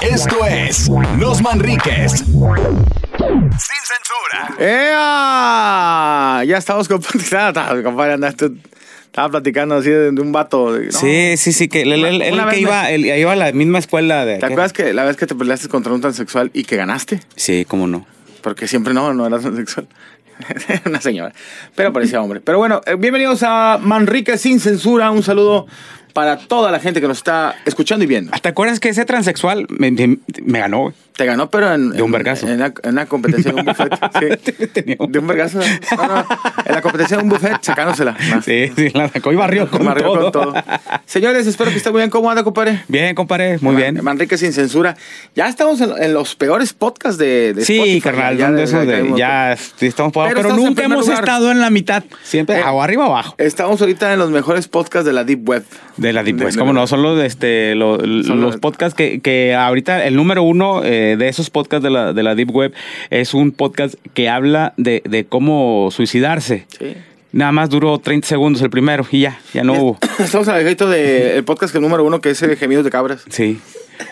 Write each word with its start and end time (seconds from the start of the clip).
Esto 0.00 0.44
es 0.46 0.88
Los 1.18 1.42
Manriques. 1.42 2.12
Sin 2.12 2.30
censura. 3.84 4.56
¡Ea! 4.58 6.44
Ya 6.44 6.56
estamos 6.56 6.88
con 6.88 7.02
compadre, 7.82 8.14
andaste- 8.14 8.52
Estaba 9.04 9.28
platicando 9.28 9.74
así 9.74 9.90
de, 9.90 10.12
de 10.12 10.20
un 10.22 10.32
vato. 10.32 10.72
de- 10.72 10.86
no. 10.86 10.92
Sí, 10.92 11.36
sí, 11.36 11.52
sí, 11.52 11.68
que 11.68 11.82
él, 11.82 11.92
él- 11.92 12.22
él 12.22 12.32
Una 12.32 12.44
que 12.44 12.50
vez 12.52 12.60
iba, 12.60 12.90
él 12.90 13.04
iba 13.04 13.32
a 13.32 13.36
la 13.36 13.52
misma 13.52 13.78
escuela 13.78 14.24
de... 14.24 14.38
¿Te 14.38 14.46
acuerdas 14.46 14.72
que 14.72 14.94
la 14.94 15.04
vez 15.04 15.16
que 15.18 15.26
te 15.26 15.34
peleaste 15.34 15.68
contra 15.68 15.92
un 15.92 16.00
transexual 16.00 16.50
y 16.54 16.64
que 16.64 16.76
ganaste? 16.76 17.20
Sí, 17.34 17.66
cómo 17.68 17.86
no. 17.86 18.06
Porque 18.40 18.66
siempre 18.68 18.94
no, 18.94 19.12
no 19.12 19.26
era 19.26 19.38
transexual. 19.40 19.88
Era 20.68 20.80
Una 20.86 21.00
señora. 21.02 21.34
Pero 21.74 21.92
parecía 21.92 22.22
hombre. 22.22 22.40
Pero 22.40 22.56
bueno, 22.58 22.80
eh, 22.86 22.94
bienvenidos 22.98 23.42
a 23.42 23.78
Manrique 23.80 24.38
sin 24.38 24.58
censura. 24.58 25.10
Un 25.10 25.22
saludo 25.22 25.66
para 26.16 26.38
toda 26.38 26.72
la 26.72 26.80
gente 26.80 27.02
que 27.02 27.06
nos 27.08 27.18
está 27.18 27.56
escuchando 27.66 28.02
y 28.06 28.08
viendo. 28.08 28.32
¿Te 28.40 28.48
acuerdas 28.48 28.80
que 28.80 28.88
ese 28.88 29.04
transexual 29.04 29.66
me, 29.68 29.90
me- 29.90 30.16
me 30.46 30.58
ganó, 30.60 30.78
güey? 30.84 30.94
Te 31.14 31.24
ganó, 31.26 31.50
pero 31.50 31.72
en, 31.74 31.90
De 31.90 32.02
un 32.02 32.10
vergazo. 32.12 32.46
En, 32.46 32.54
una, 32.54 32.72
en 32.82 32.90
una 32.92 33.06
competencia 33.06 33.52
de 33.52 33.60
un 33.60 33.66
buffet. 33.66 33.90
sí. 34.84 34.96
Un- 34.98 35.12
De 35.12 35.18
un 35.18 35.26
vergazo. 35.26 35.58
No, 35.96 36.06
no, 36.06 36.26
en 36.64 36.74
la 36.74 36.80
competencia 36.82 37.18
de 37.18 37.22
un 37.22 37.28
buffet, 37.28 37.58
sacándosela. 37.62 38.16
No. 38.30 38.40
Sí, 38.46 38.70
sí, 38.74 38.88
la 38.94 39.08
sacó 39.08 39.30
y 39.32 39.36
barrió 39.36 39.68
con, 39.70 39.84
Barrió 39.84 40.04
todo. 40.12 40.22
con 40.22 40.32
todo. 40.32 40.54
Señores, 41.04 41.46
espero 41.46 41.70
que 41.70 41.76
estén 41.76 41.92
muy 41.92 42.00
bien. 42.00 42.10
¿Cómo 42.10 42.30
anda, 42.30 42.42
compadre? 42.44 42.82
Bien, 42.88 43.14
compadre, 43.14 43.58
muy 43.60 43.74
bien. 43.76 43.98
Manrique 44.02 44.38
sin 44.38 44.52
censura. 44.54 44.96
Ya 45.34 45.48
estamos 45.48 45.80
en, 45.82 45.90
en 46.02 46.14
los 46.14 46.34
peores 46.34 46.72
podcasts 46.72 47.18
de, 47.18 47.52
de 47.54 47.64
Sí, 47.64 47.74
Spotify. 47.76 48.00
carnal, 48.00 48.36
Ya 48.38 48.50
de- 48.52 48.62
eso 48.62 48.78
de- 48.84 49.12
ya 49.16 49.52
estamos 49.52 50.12
por 50.12 50.24
Pero 50.28 50.36
pero, 50.36 50.48
estamos 50.50 50.64
nunca 50.64 50.84
hemos 50.84 51.06
lugar. 51.06 51.20
estado 51.24 51.50
en 51.50 51.60
la 51.60 51.70
mitad. 51.70 52.04
Siempre 52.24 52.58
Eh, 52.58 52.62
o 52.64 52.82
arriba 52.82 53.04
o 53.06 53.10
abajo. 53.12 53.34
Estamos 53.38 53.80
ahorita 53.80 54.12
en 54.12 54.18
los 54.18 54.30
mejores 54.30 54.68
podcasts 54.68 55.06
de 55.06 55.12
la 55.12 55.24
Deep 55.24 55.46
Web. 55.48 55.64
De 56.06 56.12
la 56.12 56.22
Deep 56.22 56.36
de- 56.36 56.44
Web. 56.44 56.52
de- 56.54 56.58
Como 56.58 56.72
no, 56.72 56.86
son 56.86 57.02
los, 57.02 57.20
este, 57.22 57.72
Son 57.78 58.40
los 58.40 58.56
podcasts 58.58 58.94
que, 58.96 59.20
que 59.20 59.54
ahorita 59.54 60.04
el 60.06 60.16
número 60.16 60.42
uno 60.42 60.82
eh, 60.84 61.16
de 61.18 61.28
esos 61.28 61.50
podcasts 61.50 61.82
de 61.82 61.90
la, 61.90 62.12
de 62.12 62.22
la 62.22 62.34
Deep 62.34 62.50
Web 62.54 62.72
es 63.10 63.34
un 63.34 63.52
podcast 63.52 63.94
que 64.14 64.28
habla 64.28 64.72
de, 64.76 65.02
de 65.08 65.24
cómo 65.24 65.88
suicidarse. 65.90 66.66
Sí. 66.78 66.94
Nada 67.32 67.52
más 67.52 67.68
duró 67.68 67.98
30 67.98 68.26
segundos 68.26 68.62
el 68.62 68.70
primero 68.70 69.06
y 69.10 69.20
ya, 69.20 69.38
ya 69.52 69.62
no 69.62 69.74
hubo. 69.74 69.98
Estamos 70.18 70.48
al 70.48 70.60
efecto 70.60 70.88
del 70.88 71.44
podcast 71.44 71.72
que 71.72 71.78
el 71.78 71.82
número 71.82 72.02
uno, 72.04 72.20
que 72.20 72.30
es 72.30 72.40
el 72.42 72.56
Gemidos 72.56 72.84
de 72.84 72.90
Cabras. 72.90 73.24
Sí. 73.28 73.58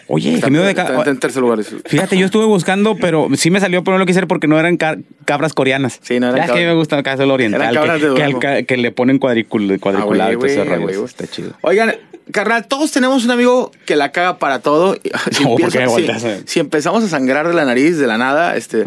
Oye, 0.09 0.35
Está- 0.35 0.47
gemido 0.47 0.65
de 0.65 0.71
está- 0.71 0.87
ca- 0.87 0.99
está 0.99 1.11
en 1.11 1.19
tercer 1.19 1.43
lugar. 1.43 1.61
eso. 1.61 1.77
Fíjate, 1.87 2.17
yo 2.19 2.27
estuve 2.27 2.45
buscando, 2.47 2.97
pero 2.97 3.29
sí 3.37 3.51
me 3.51 3.61
salió, 3.61 3.83
pero 3.85 3.95
no 3.97 3.99
lo 4.01 4.07
quise 4.07 4.19
hacer 4.21 4.29
porque 4.29 4.47
no 4.47 4.59
eran 4.59 4.77
ca- 4.77 4.97
cabras 5.25 5.53
coreanas. 5.55 5.99
Sí, 6.03 6.21
no 6.21 6.27
eran 6.29 6.39
Ya 6.39 6.45
es 6.45 6.51
que 6.51 6.53
a 6.53 6.55
mí 6.55 6.61
cabras. 6.63 6.75
me 6.75 6.79
gusta 7.03 7.23
el 7.25 7.31
oriental. 7.31 7.61
Eran 7.63 7.75
cabras 7.75 8.01
que, 8.01 8.09
de 8.09 8.15
que, 8.39 8.47
al 8.47 8.67
que 8.67 8.77
le 8.77 8.91
ponen 8.93 9.19
cuadricul, 9.19 9.79
cuadriculado 9.81 10.33
y 10.33 10.37
todo 10.37 10.47
ese 10.47 10.61
Ah, 10.63 10.77
güey. 10.79 11.05
Está 11.05 11.27
chido. 11.27 11.53
Oigan, 11.63 11.95
carnal, 12.33 12.67
todos 12.67 12.91
tenemos 12.91 13.25
un 13.25 13.31
amigo 13.31 13.71
que 13.85 13.97
la 13.97 14.11
caga 14.13 14.39
para 14.39 14.61
todo. 14.61 14.97
Si, 15.33 15.43
No, 15.45 15.51
¿por 15.51 15.61
empieza- 15.63 15.79
qué 15.97 16.41
si- 16.41 16.43
si 16.47 16.61
empezamos 16.61 17.05
a 17.05 17.09
sangrar 17.09 17.47
de 17.49 17.55
la 17.55 17.65
nariz 17.65 17.99
de 17.99 18.07
la 18.07 18.17
nada, 18.19 18.57
este, 18.57 18.85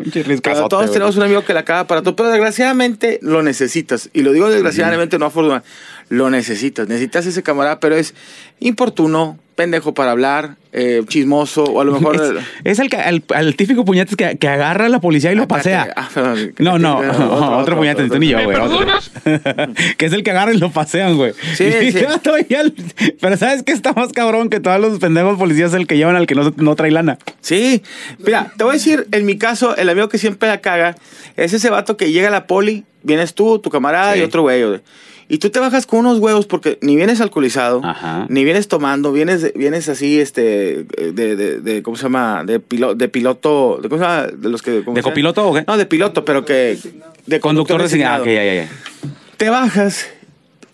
todos 0.69 0.91
tenemos 0.91 1.15
un 1.17 1.23
amigo 1.23 1.43
que 1.45 1.53
la 1.53 1.63
caga 1.63 1.85
para 1.87 2.01
todo, 2.01 2.15
pero 2.15 2.29
desgraciadamente 2.29 3.19
lo 3.21 3.43
necesitas. 3.43 4.09
Y 4.13 4.21
lo 4.21 4.31
digo 4.33 4.49
desgraciadamente, 4.49 5.17
no 5.19 5.25
afortunadamente. 5.27 5.69
Lo 6.09 6.29
necesitas. 6.29 6.87
Necesitas 6.87 7.25
ese 7.25 7.43
camarada, 7.43 7.79
pero 7.81 7.95
es 7.97 8.13
importuno, 8.61 9.37
pendejo 9.57 9.93
para 9.93 10.11
hablar, 10.11 10.55
eh, 10.71 11.01
chismoso, 11.07 11.63
o 11.63 11.81
a 11.81 11.83
lo 11.83 11.91
mejor. 11.93 12.15
Es, 12.15 12.31
es 12.63 12.79
el, 12.79 12.89
el, 13.05 13.23
el 13.35 13.55
típico 13.57 13.83
puñetes 13.83 14.15
que, 14.15 14.37
que 14.37 14.47
agarra 14.47 14.85
a 14.85 14.89
la 14.89 15.01
policía 15.01 15.31
y 15.33 15.35
lo 15.35 15.47
pasea. 15.47 15.89
Ah, 15.97 16.07
perdón. 16.13 16.53
No, 16.59 16.77
no, 16.79 16.99
Otro, 16.99 17.11
otro, 17.33 17.57
otro, 17.57 17.77
puñete, 17.77 18.03
otro, 18.03 18.13
tú 18.13 18.19
ni 18.19 18.27
yo, 18.29 18.41
güey. 18.43 18.55
otro. 18.57 18.85
que 19.97 20.05
es 20.05 20.13
el 20.13 20.23
que 20.23 20.31
agarra 20.31 20.53
y 20.53 20.57
lo 20.57 20.71
pasean, 20.71 21.17
güey. 21.17 21.33
Sí, 21.55 21.65
Y 21.65 21.91
sí. 21.91 22.05
pero 23.19 23.35
¿sabes 23.35 23.63
qué 23.63 23.71
está 23.71 23.93
más 23.93 24.13
cabrón? 24.13 24.49
Que 24.49 24.59
todos 24.59 24.79
los 24.79 24.99
pendejos 24.99 25.37
policías 25.37 25.73
el 25.73 25.87
que 25.87 25.97
llevan 25.97 26.15
al 26.15 26.27
que 26.27 26.35
no, 26.35 26.53
no 26.55 26.75
trae 26.75 26.91
lana. 26.91 27.17
Sí, 27.41 27.81
mira, 28.19 28.53
te 28.57 28.63
voy 28.63 28.71
a 28.71 28.73
decir, 28.75 29.07
en 29.11 29.25
mi 29.25 29.37
caso, 29.37 29.75
el 29.75 29.89
amigo 29.89 30.07
que 30.07 30.17
siempre 30.19 30.47
la 30.47 30.61
caga 30.61 30.95
es 31.35 31.53
ese 31.53 31.69
vato 31.69 31.97
que 31.97 32.11
llega 32.11 32.27
a 32.27 32.31
la 32.31 32.47
poli, 32.47 32.85
vienes 33.03 33.33
tú, 33.33 33.59
tu 33.59 33.69
camarada 33.69 34.13
Sí. 34.13 34.19
y 34.19 34.23
otro 34.23 34.43
güey. 34.43 34.63
güey. 34.63 34.81
Y 35.29 35.39
tú 35.39 35.49
te 35.49 35.59
bajas 35.59 35.85
con 35.85 35.99
unos 35.99 36.19
huevos 36.19 36.45
porque 36.47 36.77
ni 36.81 36.95
vienes 36.95 37.19
alcoholizado, 37.19 37.81
Ajá. 37.83 38.25
ni 38.29 38.45
vienes 38.45 38.69
tomando, 38.69 39.11
vienes, 39.11 39.46
vienes 39.55 39.89
así, 39.89 40.19
este, 40.19 40.85
de, 41.13 41.35
de, 41.35 41.59
de- 41.61 41.83
¿cómo 41.83 41.95
se 41.97 42.03
llama? 42.03 42.43
De, 42.45 42.59
pilo- 42.59 42.95
de 42.95 43.07
piloto, 43.09 43.79
de, 43.81 43.89
¿cómo 43.89 44.01
se 44.01 44.07
llama? 44.09 44.27
De 44.27 44.49
los 44.49 44.61
que... 44.61 44.83
¿cómo 44.83 44.95
¿De 44.95 45.01
copiloto 45.01 45.47
o 45.47 45.53
qué? 45.53 45.63
No, 45.67 45.77
de 45.77 45.85
piloto, 45.85 46.25
pero 46.25 46.45
que... 46.45 46.77
De 47.25 47.39
Conductor 47.39 47.81
designado. 47.81 48.23
designado. 48.23 48.23
Ok, 48.23 48.27
ya, 48.27 48.63
ya, 48.63 48.63
ya. 48.63 48.69
Te 49.37 49.49
bajas, 49.49 50.07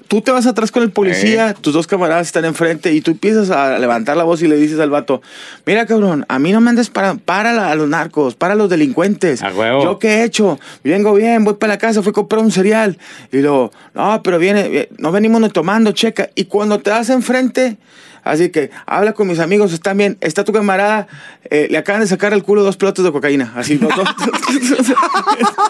tú 0.08 0.22
te 0.22 0.32
vas 0.32 0.46
atrás 0.46 0.72
con 0.72 0.84
el 0.84 0.92
policía, 0.92 1.54
tus 1.54 1.74
dos 1.74 1.88
camaradas 1.88 2.28
están 2.28 2.46
enfrente 2.46 2.94
y 2.94 3.02
tú 3.02 3.12
empiezas 3.12 3.50
a 3.50 3.80
levantar 3.80 4.16
la 4.16 4.24
voz 4.24 4.42
y 4.44 4.48
le 4.48 4.56
dices 4.56 4.80
al 4.80 4.90
vato, 4.92 5.22
mira 5.66 5.86
cabrón, 5.88 6.26
a 6.30 6.38
mí 6.40 6.52
no 6.52 6.62
me 6.62 6.70
andes 6.70 6.90
para, 6.92 7.16
para 7.16 7.72
a 7.72 7.76
los 7.76 7.90
narcos, 7.90 8.36
para 8.36 8.54
a 8.54 8.56
los 8.56 8.70
delincuentes. 8.70 9.42
A 9.42 9.52
huevo. 9.52 9.84
¿Yo 9.84 10.00
qué 10.00 10.20
he 10.20 10.24
hecho? 10.26 10.60
Vengo 10.84 11.14
bien, 11.16 11.44
voy 11.44 11.56
para 11.56 11.74
la 11.74 11.78
casa, 11.80 12.04
fui 12.04 12.12
a 12.12 12.14
comprar 12.14 12.42
un 12.44 12.52
cereal. 12.52 12.98
Y 13.32 13.38
luego, 13.40 13.72
no, 13.96 14.22
pero 14.24 14.38
viene, 14.38 14.62
eh, 14.68 14.90
no 15.00 15.12
venimos 15.12 15.42
ni 15.42 15.50
tomando, 15.50 15.92
checa. 15.92 16.30
Y 16.36 16.46
cuando 16.46 16.78
te 16.80 16.92
das 16.92 17.10
enfrente... 17.10 17.78
Así 18.24 18.50
que 18.50 18.72
habla 18.86 19.14
con 19.14 19.28
mis 19.28 19.40
amigos, 19.40 19.74
están 19.74 19.98
bien. 19.98 20.18
Está 20.22 20.44
tu 20.44 20.54
camarada, 20.54 21.08
eh, 21.50 21.68
le 21.70 21.78
acaban 21.78 22.02
de 22.02 22.08
sacar 22.08 22.34
el 22.34 22.44
culo 22.44 22.64
dos 22.64 22.78
pelotas 22.78 23.04
de 23.04 23.12
cocaína. 23.12 23.54
Así. 23.56 23.80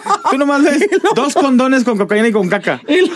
Tú 0.30 0.38
nomás 0.38 0.62
ves 0.62 0.84
dos 1.14 1.34
condones 1.34 1.84
con 1.84 1.98
cocaína 1.98 2.28
y 2.28 2.32
con 2.32 2.48
caca. 2.48 2.80
Y 2.88 2.94
el 2.98 3.10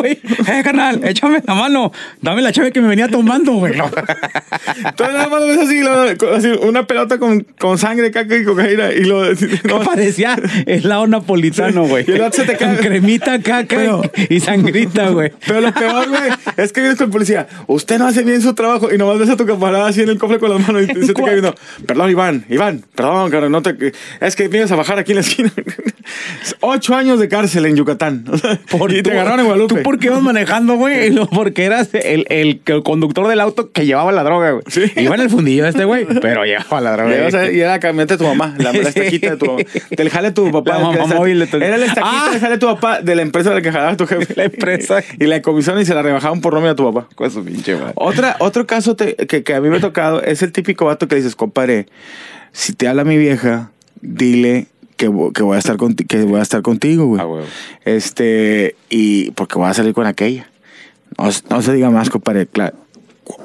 güey, 0.00 0.12
eh, 0.12 0.60
carnal, 0.64 1.00
échame 1.04 1.42
la 1.46 1.54
mano, 1.54 1.92
dame 2.20 2.42
la 2.42 2.52
chave 2.52 2.72
que 2.72 2.80
me 2.80 2.88
venía 2.88 3.08
tomando, 3.08 3.52
güey. 3.54 3.74
Tú 4.96 5.04
nada 5.04 5.28
más 5.28 5.40
lo 5.40 5.46
ves 5.46 5.58
así, 5.58 5.80
lo- 5.80 6.34
así, 6.34 6.48
una 6.62 6.86
pelota 6.86 7.18
con, 7.18 7.40
con 7.58 7.78
sangre, 7.78 8.10
caca 8.10 8.36
y 8.36 8.44
cocaína. 8.44 8.92
Y 8.92 9.04
lo. 9.04 9.24
No, 9.64 9.80
parecía 9.84 10.36
helado 10.66 11.06
napolitano, 11.06 11.84
güey. 11.86 12.04
Y 12.06 12.12
el 12.12 12.20
vato 12.20 12.36
se 12.36 12.44
te 12.44 12.56
cae. 12.56 12.76
Con 12.76 12.84
cremita, 12.84 13.40
caca 13.40 13.76
Pero- 13.76 14.02
y, 14.28 14.36
y 14.36 14.40
sangrita, 14.40 15.08
güey. 15.10 15.32
Pero 15.46 15.60
lo 15.60 15.72
peor, 15.72 16.08
güey, 16.08 16.22
es 16.56 16.72
que 16.72 16.80
vienes 16.80 16.98
con 16.98 17.06
el 17.06 17.12
policía. 17.12 17.46
Usted 17.66 17.98
no 17.98 18.06
hace 18.06 18.22
bien 18.22 18.40
su 18.42 18.54
trabajo 18.54 18.92
y 18.92 18.98
nomás 18.98 19.18
ves 19.18 19.30
a 19.30 19.36
tu 19.36 19.46
camarada 19.46 19.88
así 19.88 20.02
en 20.02 20.08
el 20.08 20.18
cofre 20.18 20.38
con 20.38 20.50
las 20.50 20.66
manos 20.66 20.82
y 20.82 20.86
te- 20.86 21.06
se 21.06 21.14
te 21.14 21.22
cae 21.22 21.34
viendo. 21.34 21.54
Perdón, 21.86 22.10
Iván, 22.10 22.44
Iván, 22.48 22.84
perdón, 22.94 23.30
cara, 23.30 23.48
no 23.48 23.62
te. 23.62 23.92
Es 24.20 24.36
que 24.36 24.48
vienes 24.48 24.70
a 24.72 24.76
bajar 24.76 24.98
aquí 24.98 25.12
en 25.12 25.16
la 25.16 25.20
esquina. 25.22 25.52
Ocho 26.60 26.94
años 26.94 27.18
de 27.18 27.28
cárcel 27.28 27.66
en 27.66 27.76
Yucatán. 27.76 28.24
y 28.88 29.02
te 29.02 29.10
agarraron 29.12 29.40
en 29.40 29.46
Guadalupe. 29.46 29.74
¿Tú 29.76 29.82
por 29.82 29.98
qué 29.98 30.06
ibas 30.08 30.22
manejando, 30.22 30.74
güey? 30.76 31.14
Porque 31.34 31.64
eras 31.64 31.88
el, 31.92 32.26
el, 32.28 32.60
el 32.64 32.82
conductor 32.82 33.28
del 33.28 33.40
auto 33.40 33.72
que 33.72 33.86
llevaba 33.86 34.12
la 34.12 34.22
droga, 34.22 34.52
güey. 34.52 34.64
Sí. 34.68 34.82
Iba 34.96 35.14
en 35.14 35.20
el 35.20 35.30
fundillo 35.30 35.66
este, 35.66 35.84
güey, 35.84 36.06
pero 36.20 36.44
llevaba 36.44 36.80
la 36.80 36.92
droga. 36.96 37.38
A- 37.40 37.50
y 37.50 37.60
era 37.60 37.70
la 37.72 37.80
camioneta 37.80 38.14
de 38.14 38.18
tu 38.18 38.24
mamá, 38.24 38.54
la, 38.58 38.72
la 38.72 38.78
estaquita 38.88 39.30
de 39.30 39.36
tu 39.36 39.46
mamá. 39.46 39.58
Del 39.90 40.10
jale 40.10 40.28
de 40.28 40.34
tu 40.34 40.50
papá. 40.50 40.72
La 40.74 40.78
mamá 40.80 40.96
que 40.96 41.02
esta- 41.02 41.14
móvil 41.14 41.38
de 41.40 41.46
tu- 41.46 41.56
Era 41.56 41.76
la 41.76 41.86
estaquita 41.86 42.26
Ah. 42.26 42.30
del 42.30 42.40
jale 42.40 42.52
de 42.54 42.58
tu 42.58 42.66
papá 42.66 43.00
de 43.02 43.14
la 43.14 43.22
empresa 43.22 43.50
de 43.50 43.56
la 43.56 43.62
que 43.62 43.72
jalaba 43.72 43.96
tu 43.96 44.06
jefe. 44.06 44.34
La 44.36 44.44
empresa. 44.44 45.02
Y 45.18 45.24
la 45.26 45.42
comisaron 45.42 45.80
y 45.80 45.84
se 45.84 45.94
la 45.94 46.02
rebajaban 46.02 46.40
por 46.40 46.52
nómina 46.54 46.72
a 46.72 46.76
tu 46.76 46.92
papá. 46.92 47.08
Con 47.14 47.30
su 47.30 47.44
pinche 47.44 47.74
madre. 47.76 47.92
Otra, 47.96 48.36
otro 48.40 48.66
caso 48.66 48.96
te- 48.96 49.16
que, 49.16 49.42
que 49.42 49.54
a 49.54 49.60
mí 49.60 49.68
me 49.68 49.78
ha 49.78 49.80
tocado 49.80 50.22
es 50.22 50.42
el 50.42 50.52
típico 50.52 50.86
vato 50.86 51.08
que 51.08 51.16
dices, 51.16 51.34
compadre, 51.36 51.86
si 52.52 52.72
te 52.72 52.88
habla 52.88 53.04
mi 53.04 53.16
vieja, 53.18 53.70
dile 54.00 54.66
que, 54.96 55.08
vo- 55.10 55.32
que 55.32 55.42
voy 55.42 55.56
a 55.56 55.58
estar 55.58 55.76
conti- 55.76 56.06
que 56.06 56.22
voy 56.24 56.40
a 56.40 56.42
estar 56.42 56.62
contigo, 56.62 57.06
güey. 57.06 57.20
Ah, 57.20 57.26
huevo. 57.26 57.46
Este, 57.84 58.76
y 58.90 59.30
porque 59.32 59.58
voy 59.58 59.68
a 59.68 59.74
salir 59.74 59.94
con 59.94 60.06
aquella. 60.06 60.48
No, 61.50 61.62
se 61.62 61.72
diga 61.72 61.90
más, 61.90 62.10
compadre. 62.10 62.48
Cla- 62.50 62.74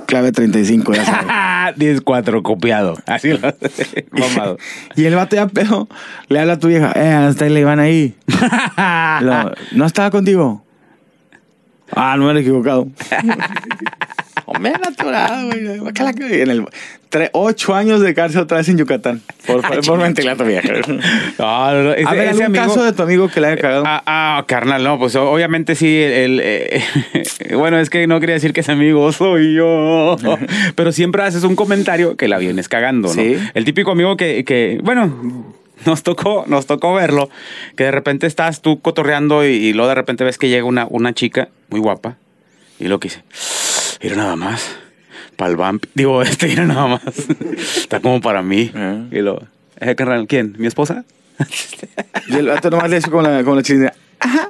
clave 0.07 0.31
35, 0.31 0.93
ya 0.93 1.05
sabes. 1.05 1.27
10-4 2.03 2.41
copiado. 2.41 2.97
Así 3.05 3.29
lo 3.29 3.39
mamado. 4.11 4.57
Y 4.95 5.05
el 5.05 5.15
vato 5.15 5.35
ya 5.35 5.47
pedo 5.47 5.87
le 6.27 6.39
habla 6.39 6.53
a 6.53 6.59
tu 6.59 6.67
vieja, 6.67 6.91
eh, 6.95 7.13
hasta 7.13 7.45
ahí 7.45 7.51
le 7.51 7.59
iban 7.61 7.79
ahí. 7.79 8.15
Lo- 9.21 9.53
no 9.73 9.85
estaba 9.85 10.09
contigo. 10.11 10.63
Ah, 11.95 12.15
no 12.17 12.25
me 12.25 12.39
he 12.39 12.41
equivocado. 12.41 12.87
Hombre, 14.55 14.73
naturado, 14.73 15.47
güey. 15.47 15.61
En 16.41 16.49
el, 16.49 16.65
tre- 17.09 17.29
ocho 17.33 17.73
años 17.75 18.01
de 18.01 18.13
cárcel 18.13 18.41
otra 18.41 18.57
vez 18.57 18.69
en 18.69 18.77
Yucatán. 18.77 19.21
Por, 19.45 19.61
por, 19.67 19.85
por 19.85 19.99
mentirle 19.99 20.31
a 20.31 20.35
tu 20.35 20.43
vieja. 20.45 20.67
No, 21.39 21.73
no, 21.73 21.83
no. 21.83 21.93
Ese, 21.93 22.07
a 22.07 22.11
ver, 22.13 22.27
ese 22.29 22.43
¿algún 22.43 22.57
amigo- 22.57 22.65
caso 22.73 22.83
de 22.83 22.93
tu 22.93 23.03
amigo 23.03 23.27
que 23.29 23.41
le 23.41 23.47
haya 23.47 23.57
cagado? 23.57 23.83
Ah, 23.85 24.03
ah, 24.05 24.45
carnal, 24.47 24.83
no, 24.83 24.97
pues 24.99 25.15
obviamente 25.15 25.75
sí, 25.75 25.87
el, 26.01 26.39
el, 26.39 26.39
eh, 26.43 26.83
bueno, 27.55 27.79
es 27.79 27.89
que 27.89 28.07
no 28.07 28.19
quería 28.19 28.35
decir 28.35 28.53
que 28.53 28.61
ese 28.61 28.71
amigo 28.71 29.11
soy 29.11 29.55
yo, 29.55 30.15
pero 30.75 30.91
siempre 30.91 31.23
haces 31.23 31.43
un 31.43 31.55
comentario 31.55 32.15
que 32.15 32.27
la 32.27 32.37
vienes 32.37 32.69
cagando, 32.69 33.07
¿no? 33.09 33.13
Sí. 33.13 33.37
El 33.53 33.65
típico 33.65 33.91
amigo 33.91 34.15
que, 34.17 34.43
que, 34.45 34.79
bueno, 34.83 35.43
nos 35.85 36.03
tocó, 36.03 36.45
nos 36.47 36.67
tocó 36.67 36.93
verlo, 36.93 37.29
que 37.75 37.85
de 37.85 37.91
repente 37.91 38.27
estás 38.27 38.61
tú 38.61 38.79
cotorreando 38.81 39.43
y, 39.45 39.49
y 39.49 39.73
luego 39.73 39.89
de 39.89 39.95
repente 39.95 40.23
ves 40.23 40.37
que 40.37 40.47
llega 40.49 40.65
una, 40.65 40.85
una 40.89 41.13
chica 41.13 41.49
muy 41.69 41.79
guapa 41.79 42.17
y 42.79 42.87
lo 42.87 42.99
que 42.99 43.07
dice, 43.09 43.23
era 44.01 44.15
nada 44.15 44.35
más. 44.35 44.75
Para 45.35 45.51
el 45.51 45.57
vamp, 45.57 45.85
digo, 45.93 46.21
este 46.23 46.51
era 46.51 46.65
nada 46.65 46.87
más. 46.87 47.01
Está 47.57 47.99
como 47.99 48.21
para 48.21 48.41
mí. 48.41 48.71
Ah. 48.75 49.03
Y 49.11 49.19
lo, 49.19 49.41
eh, 49.79 49.95
carnal, 49.95 50.27
¿quién? 50.27 50.55
¿Mi 50.57 50.67
esposa? 50.67 51.03
Y 52.27 52.35
el 52.35 52.47
vato 52.47 52.69
nomás 52.69 52.89
le 52.89 52.97
hizo 52.97 53.09
con 53.09 53.23
la, 53.23 53.43
con 53.43 53.55
la 53.55 53.63
chilindrina. 53.63 53.93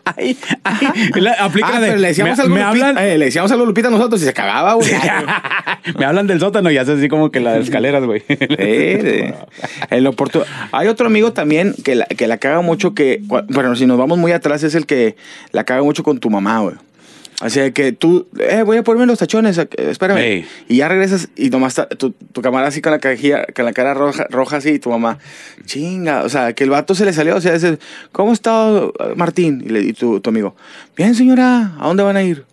Ahí, 0.04 0.38
ahí. 0.66 1.10
La- 1.16 1.32
aplica 1.46 1.70
Ah, 1.70 1.74
la 1.76 1.80
de, 1.80 1.88
pero 1.88 2.00
le 2.02 2.08
decíamos, 2.10 2.38
me, 2.40 2.44
algo 2.44 2.56
me 2.56 2.62
Lupita, 2.62 2.88
hablan, 2.90 3.06
eh, 3.06 3.18
le 3.18 3.26
decíamos 3.26 3.50
a 3.54 3.56
Lupita 3.56 3.90
nosotros 3.90 4.22
y 4.22 4.26
se 4.26 4.34
cagaba, 4.34 4.74
güey. 4.74 4.90
me 5.98 6.04
hablan 6.04 6.28
del 6.28 6.42
sótano 6.42 6.70
y 6.72 6.78
hace 6.78 6.92
así 6.92 7.08
como 7.08 7.32
que 7.32 7.40
la 7.40 7.54
de 7.54 7.62
escaleras, 7.62 8.04
güey. 8.04 8.22
En 8.28 10.04
lo 10.04 10.10
oportuno. 10.10 10.44
Hay 10.74 10.88
otro 10.88 11.08
amigo 11.08 11.32
también 11.32 11.74
que 11.86 11.96
la, 11.96 12.06
que 12.06 12.28
la 12.28 12.38
caga 12.38 12.60
mucho 12.62 12.94
que, 12.94 13.22
bueno, 13.24 13.76
si 13.78 13.86
nos 13.86 13.98
vamos 13.98 14.18
muy 14.18 14.34
atrás, 14.34 14.64
es 14.64 14.76
el 14.76 14.86
que 14.86 15.16
la 15.54 15.64
caga 15.64 15.84
mucho 15.84 16.04
con 16.04 16.20
tu 16.20 16.30
mamá, 16.30 16.60
güey. 16.60 16.76
Así 17.42 17.60
de 17.60 17.74
que 17.74 17.92
tú, 17.92 18.28
eh, 18.40 18.62
voy 18.64 18.78
a 18.78 18.84
ponerme 18.84 19.08
los 19.08 19.18
tachones, 19.18 19.58
espérame. 19.58 20.46
Y 20.70 20.78
ya 20.78 20.88
regresas 20.88 21.30
y 21.36 21.50
nomás 21.50 21.76
tu, 21.98 22.12
tu 22.12 22.42
camarada 22.42 22.70
así 22.70 22.82
con 22.82 22.92
la 22.92 23.00
cajilla, 23.00 23.46
con 23.56 23.66
la 23.66 23.74
cara 23.74 23.96
roja, 23.96 24.28
roja 24.30 24.58
así 24.58 24.70
y 24.70 24.80
tu 24.80 24.92
mamá, 24.92 25.18
chinga, 25.66 26.24
o 26.24 26.30
sea, 26.30 26.54
que 26.54 26.64
el 26.64 26.70
vato 26.70 26.94
se 26.94 27.04
le 27.04 27.14
salió, 27.14 27.36
o 27.36 27.42
sea, 27.42 27.54
dice, 27.54 27.80
¿cómo 28.12 28.32
está 28.32 28.70
Martín? 29.16 29.64
Y, 29.66 29.70
le, 29.70 29.82
y 29.82 29.94
tu, 29.94 30.20
tu 30.20 30.30
amigo, 30.30 30.56
bien 30.96 31.16
señora, 31.16 31.74
¿a 31.80 31.88
dónde 31.88 32.04
van 32.04 32.18
a 32.18 32.24
ir? 32.24 32.46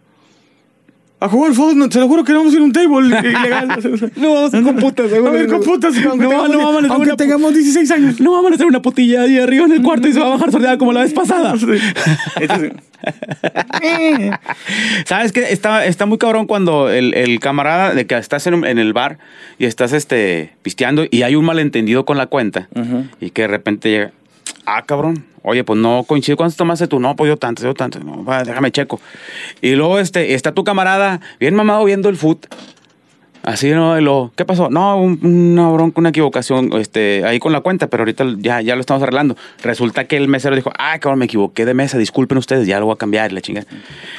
A 1.20 1.28
jugar 1.28 1.52
Fortnite, 1.52 1.92
se 1.92 1.98
lo 1.98 2.06
juro 2.06 2.22
que 2.22 2.32
no 2.32 2.38
vamos 2.38 2.54
a 2.54 2.56
ir 2.56 2.62
a 2.62 2.64
un 2.64 2.72
table 2.72 3.06
ilegal. 3.08 3.68
No 4.16 4.34
vamos 4.34 4.54
a 4.54 4.58
ir 4.58 4.64
con 4.68 4.76
putas, 4.76 5.10
seguro. 5.10 5.30
A 5.30 5.32
ver, 5.32 5.48
con 5.48 5.62
putas, 5.62 5.94
aunque, 6.06 6.24
No, 6.24 6.30
tengamos, 6.30 6.50
no 6.50 6.58
vamos 6.58 6.84
a 6.84 6.94
aunque 6.94 7.12
tengamos 7.14 7.54
16 7.54 7.90
años. 7.90 8.20
No 8.20 8.32
vamos 8.32 8.52
a 8.52 8.54
hacer 8.54 8.66
una 8.66 8.80
putilla 8.80 9.22
ahí 9.22 9.36
arriba 9.38 9.64
en 9.64 9.72
el 9.72 9.82
cuarto 9.82 10.06
y 10.06 10.12
se 10.12 10.20
va 10.20 10.26
a 10.26 10.30
bajar 10.30 10.52
sorteada 10.52 10.78
como 10.78 10.92
la 10.92 11.00
vez 11.00 11.12
pasada. 11.12 11.54
¿Sabes 15.06 15.32
qué? 15.32 15.52
Está, 15.52 15.86
está 15.86 16.06
muy 16.06 16.18
cabrón 16.18 16.46
cuando 16.46 16.88
el, 16.90 17.14
el 17.14 17.40
camarada 17.40 17.94
de 17.94 18.06
que 18.06 18.16
estás 18.16 18.46
en, 18.46 18.64
en 18.64 18.78
el 18.78 18.92
bar 18.92 19.18
y 19.58 19.64
estás 19.64 19.92
este, 19.92 20.52
pisteando 20.62 21.04
y 21.10 21.22
hay 21.22 21.34
un 21.34 21.44
malentendido 21.44 22.04
con 22.04 22.16
la 22.16 22.26
cuenta 22.26 22.68
y 23.20 23.30
que 23.30 23.42
de 23.42 23.48
repente 23.48 23.90
llega, 23.90 24.12
ah, 24.76 24.82
cabrón, 24.86 25.24
oye, 25.42 25.64
pues 25.64 25.78
no 25.78 26.04
coincide. 26.06 26.36
¿Cuántos 26.36 26.56
tomaste 26.56 26.86
tú? 26.86 27.00
No, 27.00 27.16
pues 27.16 27.28
yo 27.28 27.36
tanto, 27.36 27.62
yo 27.62 27.74
tanto. 27.74 27.98
No, 28.00 28.24
déjame 28.44 28.70
checo. 28.70 29.00
Y 29.62 29.72
luego 29.74 29.98
este, 29.98 30.34
está 30.34 30.52
tu 30.52 30.64
camarada 30.64 31.20
bien 31.40 31.54
mamado 31.54 31.84
viendo 31.84 32.08
el 32.08 32.16
foot. 32.16 32.46
Así, 33.44 33.70
¿no? 33.70 34.32
¿qué 34.36 34.44
pasó? 34.44 34.68
No, 34.68 35.00
un- 35.00 35.20
una 35.24 35.70
bronca, 35.70 36.00
una 36.00 36.10
equivocación 36.10 36.70
este, 36.74 37.24
ahí 37.24 37.38
con 37.38 37.52
la 37.52 37.60
cuenta, 37.60 37.86
pero 37.86 38.02
ahorita 38.02 38.26
ya, 38.38 38.60
ya 38.60 38.74
lo 38.74 38.80
estamos 38.80 39.02
arreglando. 39.02 39.36
Resulta 39.62 40.04
que 40.04 40.16
el 40.18 40.28
mesero 40.28 40.54
dijo, 40.54 40.70
ah, 40.78 40.98
cabrón, 40.98 41.20
me 41.20 41.24
equivoqué 41.24 41.64
de 41.64 41.72
mesa, 41.72 41.96
disculpen 41.96 42.36
ustedes, 42.36 42.66
ya 42.66 42.78
lo 42.78 42.86
voy 42.86 42.94
a 42.94 42.98
cambiar, 42.98 43.32
la 43.32 43.40
chingada. 43.40 43.66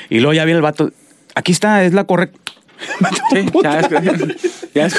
Y 0.10 0.19
luego 0.19 0.34
ya 0.34 0.46
viene 0.46 0.56
el 0.57 0.63
vato, 0.63 0.92
aquí 1.36 1.51
está, 1.51 1.84
es 1.84 1.94
la 1.94 2.06
correcta. 2.06 2.40
ya 3.62 3.80
es, 3.81 3.90
ya 4.74 4.86
es 4.86 4.96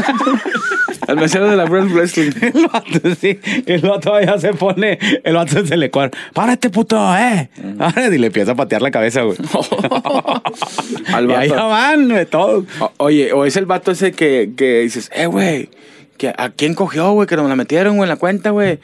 al 1.06 1.16
mesero 1.16 1.48
de 1.48 1.56
la 1.56 1.64
Brand 1.64 1.90
Wrestling. 1.92 2.30
El 2.42 2.66
vato, 2.66 3.14
sí, 3.20 3.38
el 3.66 3.80
vato 3.82 4.20
ya 4.20 4.38
se 4.38 4.52
pone, 4.54 4.98
el 5.24 5.34
vato 5.34 5.64
se 5.66 5.76
le 5.76 5.90
cuadra, 5.90 6.10
párate, 6.34 6.70
puto, 6.70 6.96
eh. 7.16 7.48
Párate", 7.78 8.14
y 8.14 8.18
le 8.18 8.26
empieza 8.28 8.52
a 8.52 8.54
patear 8.56 8.82
la 8.82 8.90
cabeza, 8.90 9.22
güey. 9.22 9.36
Al 11.12 11.30
y 11.30 11.32
ahí 11.34 11.48
vato. 11.48 11.60
ya 11.60 11.64
van, 11.66 12.08
güey, 12.08 12.26
todo. 12.26 12.64
O- 12.80 12.92
oye, 12.98 13.32
o 13.32 13.44
es 13.44 13.56
el 13.56 13.66
vato 13.66 13.90
ese 13.92 14.12
que, 14.12 14.52
que 14.56 14.80
dices, 14.80 15.10
eh, 15.14 15.26
güey, 15.26 15.68
¿a 16.36 16.50
quién 16.50 16.74
cogió, 16.74 17.12
güey? 17.12 17.26
Que 17.26 17.36
nos 17.36 17.48
la 17.48 17.56
metieron, 17.56 17.96
güey, 17.96 18.04
en 18.06 18.10
la 18.10 18.16
cuenta, 18.16 18.50
güey. 18.50 18.78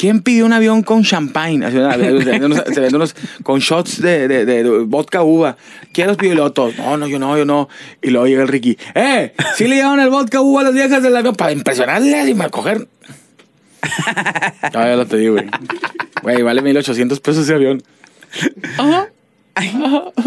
¿Quién 0.00 0.22
pidió 0.22 0.46
un 0.46 0.54
avión 0.54 0.82
con 0.82 1.02
champagne? 1.04 1.70
Se 1.70 1.78
venden 1.78 2.94
unos- 2.94 3.14
con 3.42 3.60
shots 3.60 4.00
de, 4.00 4.84
vodka 4.86 5.22
uva. 5.22 5.58
¿Quién 5.92 6.06
los 6.06 6.16
pidió? 6.16 6.32
Y 6.32 6.36
luego 6.36 6.72
no, 6.78 6.96
no, 6.96 7.06
yo 7.06 7.18
no, 7.18 7.36
yo 7.36 7.44
no. 7.44 7.68
Y 8.00 8.08
luego 8.08 8.26
llega 8.26 8.40
el 8.40 8.48
Ricky, 8.48 8.78
¡eh! 8.94 9.34
¿Sí 9.56 9.68
le 9.68 9.76
llevaron 9.76 10.00
el 10.00 10.08
vodka 10.08 10.40
uva 10.40 10.62
a 10.62 10.64
las 10.64 10.72
viejas 10.72 11.02
del 11.02 11.14
avión 11.14 11.34
para 11.36 11.52
impresionarles 11.52 12.28
y 12.30 12.34
para 12.34 12.48
coger? 12.48 12.88
No, 14.72 14.80
ya 14.86 14.96
lo 14.96 15.06
te 15.06 15.18
digo, 15.18 15.34
güey. 15.34 15.46
Güey, 16.22 16.42
vale 16.42 16.62
1800 16.62 17.20
pesos 17.20 17.44
ese 17.44 17.54
avión. 17.54 17.82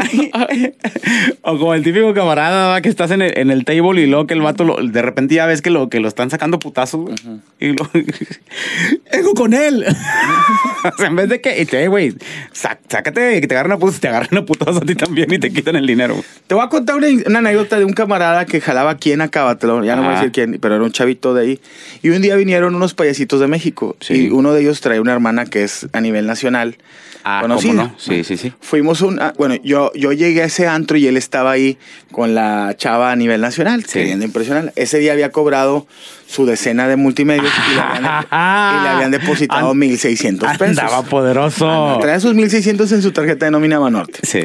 O 1.42 1.58
como 1.58 1.74
el 1.74 1.84
típico 1.84 2.14
camarada 2.14 2.82
que 2.82 2.90
estás 2.90 3.12
en 3.12 3.22
el, 3.22 3.38
en 3.38 3.52
el 3.52 3.66
table 3.66 4.02
y 4.02 4.08
luego 4.08 4.28
que 4.28 4.34
el 4.34 4.42
vato 4.42 4.64
lo- 4.64 4.78
de 4.82 5.02
repente 5.02 5.36
ya 5.36 5.46
ves 5.46 5.62
que 5.62 5.70
lo, 5.70 5.90
que 5.90 6.00
lo 6.00 6.08
están 6.08 6.30
sacando 6.30 6.60
putazos, 6.60 7.02
güey. 7.02 7.16
Y 7.60 7.74
lo 7.74 7.90
¡Ego 9.12 9.34
con 9.34 9.54
él! 9.54 9.86
o 10.94 10.98
sea, 10.98 11.08
en 11.08 11.16
vez 11.16 11.30
de 11.30 11.42
que, 11.42 11.62
y 11.62 11.66
te, 11.66 11.88
güey, 11.88 12.14
sá- 12.52 12.80
sácate 12.88 13.42
que 13.42 13.48
te 13.48 13.56
agarren 13.56 13.74
a 13.74 13.78
putazos, 13.78 14.02
te 14.02 14.08
agarran 14.08 14.38
a 14.38 14.46
putazos 14.46 14.78
a 14.78 14.82
ti 14.82 14.96
también 14.96 15.32
y 15.34 15.40
te 15.40 15.52
quitan 15.52 15.76
el 15.76 15.88
dinero. 15.88 16.16
Te 16.48 16.56
voy 16.56 16.64
a 16.64 16.70
contar 16.70 16.96
una, 16.96 17.08
una 17.26 17.40
anécdota 17.40 17.78
de 17.80 17.86
un 17.86 17.94
camarada 17.94 18.46
que 18.46 18.62
jalaba 18.62 18.92
aquí 18.92 19.12
en 19.12 19.22
Acábatelo, 19.22 19.84
ya 19.84 19.96
no 19.96 20.04
voy 20.04 20.12
a 20.12 20.14
Ajá. 20.14 20.22
decir 20.22 20.32
quién, 20.32 20.60
pero 20.62 20.76
era 20.76 20.84
un 20.84 20.92
chavito 20.92 21.34
de 21.34 21.42
ahí. 21.42 21.60
Y 22.02 22.10
un 22.10 22.22
día 22.22 22.36
vinieron 22.36 22.76
unos 22.76 22.94
payasitos 22.94 23.40
de 23.40 23.48
México. 23.48 23.96
Sí. 24.00 24.28
Y 24.28 24.30
uno 24.30 24.54
de 24.54 24.62
ellos 24.62 24.82
trae 24.82 25.00
una 25.00 25.14
hermana 25.14 25.46
que 25.46 25.64
es 25.64 25.88
a 25.94 26.02
nivel 26.02 26.26
nacional 26.28 26.78
Ah, 27.26 27.40
¿cómo 27.42 27.56
conocida. 27.56 27.84
no? 27.84 27.96
Sí, 27.98 28.24
sí, 28.24 28.36
sí. 28.38 28.52
Fuimos 28.60 29.02
un. 29.02 29.22
ah, 29.22 29.34
Bueno, 29.38 29.56
yo, 29.64 29.92
yo 29.96 30.12
llegué 30.12 30.42
a 30.42 30.46
ese 30.46 30.68
antro 30.68 30.98
y 30.98 31.08
él 31.08 31.16
estaba 31.18 31.52
ahí 31.52 31.78
con 32.12 32.36
la 32.36 32.76
chava 32.78 33.12
a 33.12 33.16
nivel 33.16 33.40
nacional, 33.42 33.84
Sí. 33.86 34.00
queriendo 34.00 34.26
impresionar. 34.26 34.74
Ese 34.76 35.00
día 35.00 35.14
había 35.14 35.32
cobrado 35.32 35.88
su 36.28 36.46
decena 36.46 36.88
de 36.88 36.96
multimedios 36.96 37.52
y 37.72 37.76
le 37.76 37.82
habían, 37.82 38.04
y 38.04 38.84
le 38.84 38.90
habían 38.90 39.12
depositado 39.12 39.70
An- 39.72 39.78
1,600 39.80 40.58
pesos. 40.58 40.78
Andaba 40.80 41.04
poderoso. 41.04 41.98
Traía 42.02 42.20
sus 42.20 42.34
1,600 42.36 42.92
en 42.92 43.02
su 43.02 43.12
tarjeta 43.12 43.46
de 43.46 43.52
nómina 43.52 43.80
Banorte. 43.80 44.20
Sí. 44.24 44.44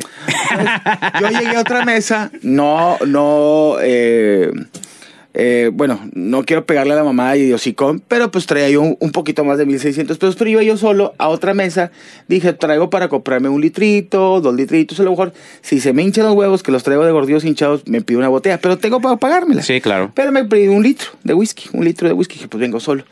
Yo 1.21 1.29
llegué 1.31 1.57
a 1.57 1.61
otra 1.61 1.85
mesa, 1.85 2.31
no, 2.43 2.97
no, 3.07 3.77
eh, 3.81 4.51
eh, 5.35 5.71
bueno, 5.73 6.01
no 6.15 6.45
quiero 6.45 6.65
pegarle 6.65 6.95
a 6.95 6.97
la 6.97 7.05
mamá 7.05 7.37
y 7.37 7.53
hocicón, 7.53 8.03
pero 8.09 8.31
pues 8.31 8.47
traía 8.47 8.71
yo 8.71 8.83
un, 8.83 8.97
un 8.99 9.13
poquito 9.13 9.45
más 9.45 9.59
de 9.59 9.67
1600 9.67 10.19
pesos, 10.19 10.37
pero 10.37 10.51
iba 10.51 10.63
yo 10.63 10.77
solo 10.77 11.15
a 11.19 11.29
otra 11.29 11.55
mesa, 11.55 11.91
dije, 12.29 12.53
traigo 12.55 12.91
para 12.91 13.09
comprarme 13.09 13.49
un 13.49 13.61
litrito, 13.61 14.41
dos 14.41 14.55
litritos, 14.55 14.99
a 15.01 15.03
lo 15.03 15.11
mejor, 15.11 15.33
si 15.61 15.81
se 15.81 15.93
me 15.93 16.03
hinchan 16.03 16.25
los 16.25 16.35
huevos, 16.35 16.63
que 16.63 16.73
los 16.73 16.83
traigo 16.83 17.05
de 17.05 17.13
gordillos 17.13 17.45
hinchados, 17.45 17.87
me 17.87 18.01
pido 18.01 18.19
una 18.19 18.29
botella, 18.29 18.59
pero 18.61 18.79
tengo 18.79 19.01
para 19.01 19.17
pagármela. 19.17 19.63
Sí, 19.63 19.81
claro. 19.81 20.11
Pero 20.15 20.33
me 20.33 20.45
pedí 20.45 20.69
un 20.69 20.83
litro 20.83 21.09
de 21.25 21.35
whisky, 21.35 21.69
un 21.73 21.85
litro 21.85 22.09
de 22.09 22.15
whisky, 22.15 22.39
que 22.39 22.49
pues 22.49 22.61
vengo 22.61 22.81
solo. 22.81 23.05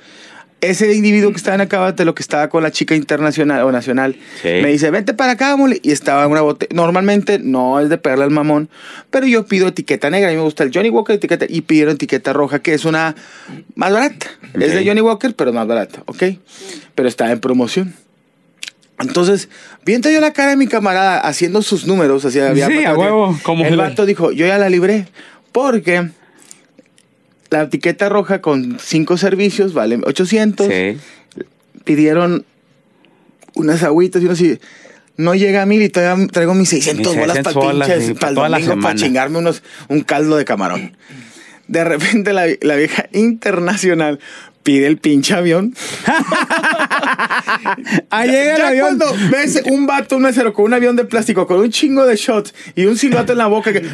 Ese 0.62 0.92
individuo 0.94 1.30
que 1.32 1.36
estaba 1.36 1.54
en 1.54 1.60
Acábate, 1.60 2.04
lo 2.06 2.14
que 2.14 2.22
estaba 2.22 2.48
con 2.48 2.62
la 2.62 2.72
chica 2.72 2.94
internacional 2.94 3.62
o 3.62 3.72
nacional, 3.72 4.16
Sí. 4.40 4.48
me 4.62 4.68
dice, 4.68 4.90
vente 4.90 5.12
para 5.12 5.32
acá, 5.32 5.54
mole. 5.54 5.78
Y 5.82 5.92
estaba 5.92 6.26
una 6.26 6.40
botella. 6.40 6.70
Normalmente 6.74 7.38
no 7.38 7.78
es 7.78 7.90
de 7.90 7.98
pegarle 7.98 8.24
al 8.24 8.30
mamón, 8.30 8.70
pero 9.10 9.26
yo 9.26 9.44
pido 9.46 9.68
etiqueta 9.68 10.08
negra. 10.08 10.28
A 10.28 10.30
mí 10.32 10.36
me 10.38 10.42
gusta 10.42 10.64
el 10.64 10.70
Johnny 10.72 10.88
Walker 10.88 11.14
etiqueta 11.16 11.44
y 11.48 11.60
pidieron 11.60 11.94
etiqueta 11.96 12.32
roja, 12.32 12.60
que 12.60 12.72
es 12.72 12.86
una 12.86 13.14
más 13.74 13.92
barata. 13.92 14.26
Es 14.54 14.72
de. 14.72 14.84
Johnny 14.86 15.02
Walker, 15.02 15.34
pero 15.36 15.52
más 15.52 15.66
barata, 15.66 16.02
¿ok? 16.06 16.22
Pero 16.94 17.06
está 17.08 17.30
en 17.30 17.38
promoción. 17.38 17.94
Entonces, 18.98 19.50
viendo 19.84 20.10
yo 20.10 20.20
la 20.20 20.32
cara 20.32 20.50
de 20.50 20.56
mi 20.56 20.66
camarada 20.68 21.20
haciendo 21.20 21.60
sus 21.60 21.86
números, 21.86 22.24
así 22.24 22.40
había 22.40 22.66
Sí, 22.66 22.82
a 22.84 22.94
huevo, 22.96 23.38
como 23.42 23.66
el 23.66 23.76
vato 23.76 24.06
dijo, 24.06 24.32
yo 24.32 24.46
ya 24.46 24.56
la 24.56 24.70
libré, 24.70 25.06
porque 25.52 26.08
la 27.50 27.62
etiqueta 27.62 28.08
roja 28.08 28.40
con 28.40 28.78
cinco 28.80 29.16
servicios 29.16 29.74
vale 29.74 30.00
800. 30.04 30.66
Sí. 30.66 30.98
Pidieron 31.84 32.44
unas 33.54 33.82
agüitas 33.82 34.22
y 34.22 34.24
uno 34.24 34.34
así. 34.34 34.58
No 35.16 35.34
llega 35.34 35.62
a 35.62 35.66
mil 35.66 35.80
y 35.80 35.88
todavía 35.88 36.26
traigo 36.26 36.52
mis 36.52 36.68
600 36.68 37.06
Mis 37.06 37.20
bolas 37.20 37.36
600 37.36 37.54
para 37.54 37.86
pinches, 37.88 38.18
para 38.18 38.30
el 38.30 38.34
domingo, 38.34 38.82
para 38.82 38.94
chingarme 38.94 39.38
unos, 39.38 39.62
un 39.88 40.02
caldo 40.02 40.36
de 40.36 40.44
camarón. 40.44 40.96
De 41.68 41.84
repente 41.84 42.32
la, 42.32 42.46
la 42.60 42.76
vieja 42.76 43.08
internacional 43.12 44.20
pide 44.66 44.88
el 44.88 44.98
pinche 44.98 45.32
avión. 45.32 45.74
Ahí 48.10 48.30
llega 48.30 48.56
el 48.56 48.62
ya 48.62 48.68
avión. 48.68 48.98
cuando 48.98 49.14
ves 49.30 49.62
un 49.70 49.86
vato, 49.86 50.16
un 50.16 50.22
mesero 50.22 50.52
con 50.52 50.64
un 50.64 50.74
avión 50.74 50.96
de 50.96 51.04
plástico, 51.04 51.46
con 51.46 51.60
un 51.60 51.70
chingo 51.70 52.04
de 52.04 52.16
shots 52.16 52.52
y 52.74 52.84
un 52.86 52.98
silbato 52.98 53.32
en 53.32 53.38
la 53.38 53.46
boca 53.46 53.72
que... 53.72 53.80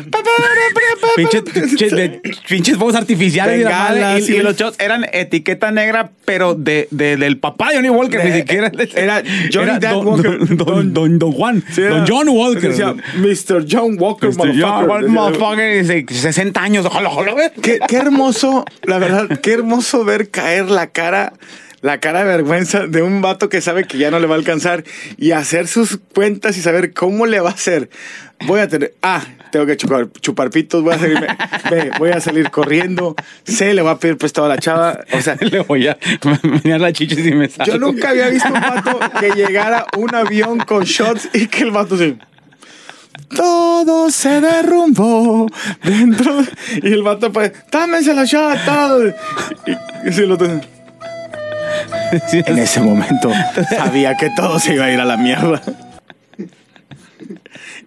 Pinches, 1.16 1.42
pinches, 2.48 2.76
fuegos 2.76 2.94
artificiales 2.96 3.60
y, 3.60 3.64
la 3.64 3.70
madre, 3.70 3.94
Bengalas, 4.00 4.28
y- 4.28 4.38
los 4.38 4.56
shots 4.56 4.76
eran 4.80 5.04
etiqueta 5.12 5.70
negra, 5.70 6.10
pero 6.24 6.54
de, 6.54 6.88
de- 6.90 7.16
del 7.18 7.38
papá 7.38 7.68
de 7.70 7.76
Johnny 7.76 7.90
Walker, 7.90 8.22
De- 8.22 8.30
ni 8.30 8.36
siquiera. 8.38 8.72
era 8.94 9.22
Johnny 9.52 9.78
Dad 9.78 9.92
don, 9.92 10.06
Walker. 10.06 10.38
Don, 10.38 10.56
don- 10.56 10.94
don- 10.94 11.18
don 11.18 11.32
Juan. 11.32 11.62
Sí, 11.70 11.82
era- 11.82 11.96
don 11.96 12.06
John 12.08 12.28
Walker. 12.30 12.70
Decía, 12.70 12.94
Mr. 13.16 13.66
John 13.70 13.96
Walker, 13.98 14.30
motherfucker. 14.34 15.08
Motherfucker, 15.08 15.82
dice, 15.82 16.06
60 16.08 16.62
años. 16.62 16.86
Qué 17.62 17.96
hermoso, 17.96 18.64
la 18.84 18.98
verdad, 18.98 19.38
qué 19.42 19.52
hermoso 19.52 20.04
ver 20.04 20.30
caer 20.30 20.61
la 20.70 20.88
cara, 20.88 21.32
la 21.80 21.98
cara 21.98 22.20
de 22.20 22.24
vergüenza 22.26 22.86
de 22.86 23.02
un 23.02 23.22
vato 23.22 23.48
que 23.48 23.60
sabe 23.60 23.84
que 23.84 23.98
ya 23.98 24.10
no 24.10 24.20
le 24.20 24.26
va 24.26 24.34
a 24.34 24.38
alcanzar 24.38 24.84
y 25.16 25.32
hacer 25.32 25.68
sus 25.68 25.98
cuentas 26.14 26.56
y 26.56 26.62
saber 26.62 26.92
cómo 26.92 27.26
le 27.26 27.40
va 27.40 27.50
a 27.50 27.52
hacer. 27.52 27.90
Voy 28.46 28.60
a 28.60 28.68
tener, 28.68 28.94
ah, 29.02 29.22
tengo 29.52 29.66
que 29.66 29.76
chupar, 29.76 30.08
chupar 30.20 30.50
pitos, 30.50 30.82
voy 30.82 30.94
a 30.94 30.98
salir, 30.98 31.26
ve, 31.70 31.90
voy 31.98 32.10
a 32.10 32.20
salir 32.20 32.50
corriendo, 32.50 33.14
sé, 33.44 33.74
le 33.74 33.82
voy 33.82 33.92
a 33.92 33.98
pedir 33.98 34.16
prestado 34.16 34.46
a 34.46 34.48
la 34.48 34.58
chava, 34.58 35.00
o 35.12 35.20
sea, 35.20 35.36
Le 35.40 35.60
voy 35.60 35.86
a 35.86 35.98
mirar 36.64 36.80
la 36.80 36.92
chichis 36.92 37.26
y 37.26 37.32
me 37.32 37.48
salgo. 37.48 37.72
yo 37.72 37.78
nunca 37.78 38.10
había 38.10 38.28
visto 38.28 38.52
un 38.52 38.60
vato 38.60 38.98
que 39.20 39.30
llegara 39.32 39.86
un 39.96 40.14
avión 40.14 40.58
con 40.58 40.84
shots 40.84 41.28
y 41.32 41.46
que 41.46 41.62
el 41.62 41.70
vato 41.70 41.96
se... 41.96 42.16
Todo 43.34 44.10
se 44.10 44.40
derrumbó 44.40 45.46
dentro. 45.82 46.40
Y 46.82 46.92
el 46.92 47.02
vato, 47.02 47.32
pues, 47.32 47.52
la 48.14 48.24
shot, 48.24 48.58
todo. 48.64 49.08
Y, 49.08 49.14
y 50.08 50.12
se 50.12 50.26
lo 50.26 50.36
ten- 50.36 50.62
En 52.32 52.58
ese 52.58 52.80
momento 52.80 53.30
sabía 53.70 54.14
que 54.16 54.30
todo 54.36 54.58
se 54.58 54.74
iba 54.74 54.84
a 54.86 54.92
ir 54.92 55.00
a 55.00 55.04
la 55.04 55.16
mierda. 55.16 55.62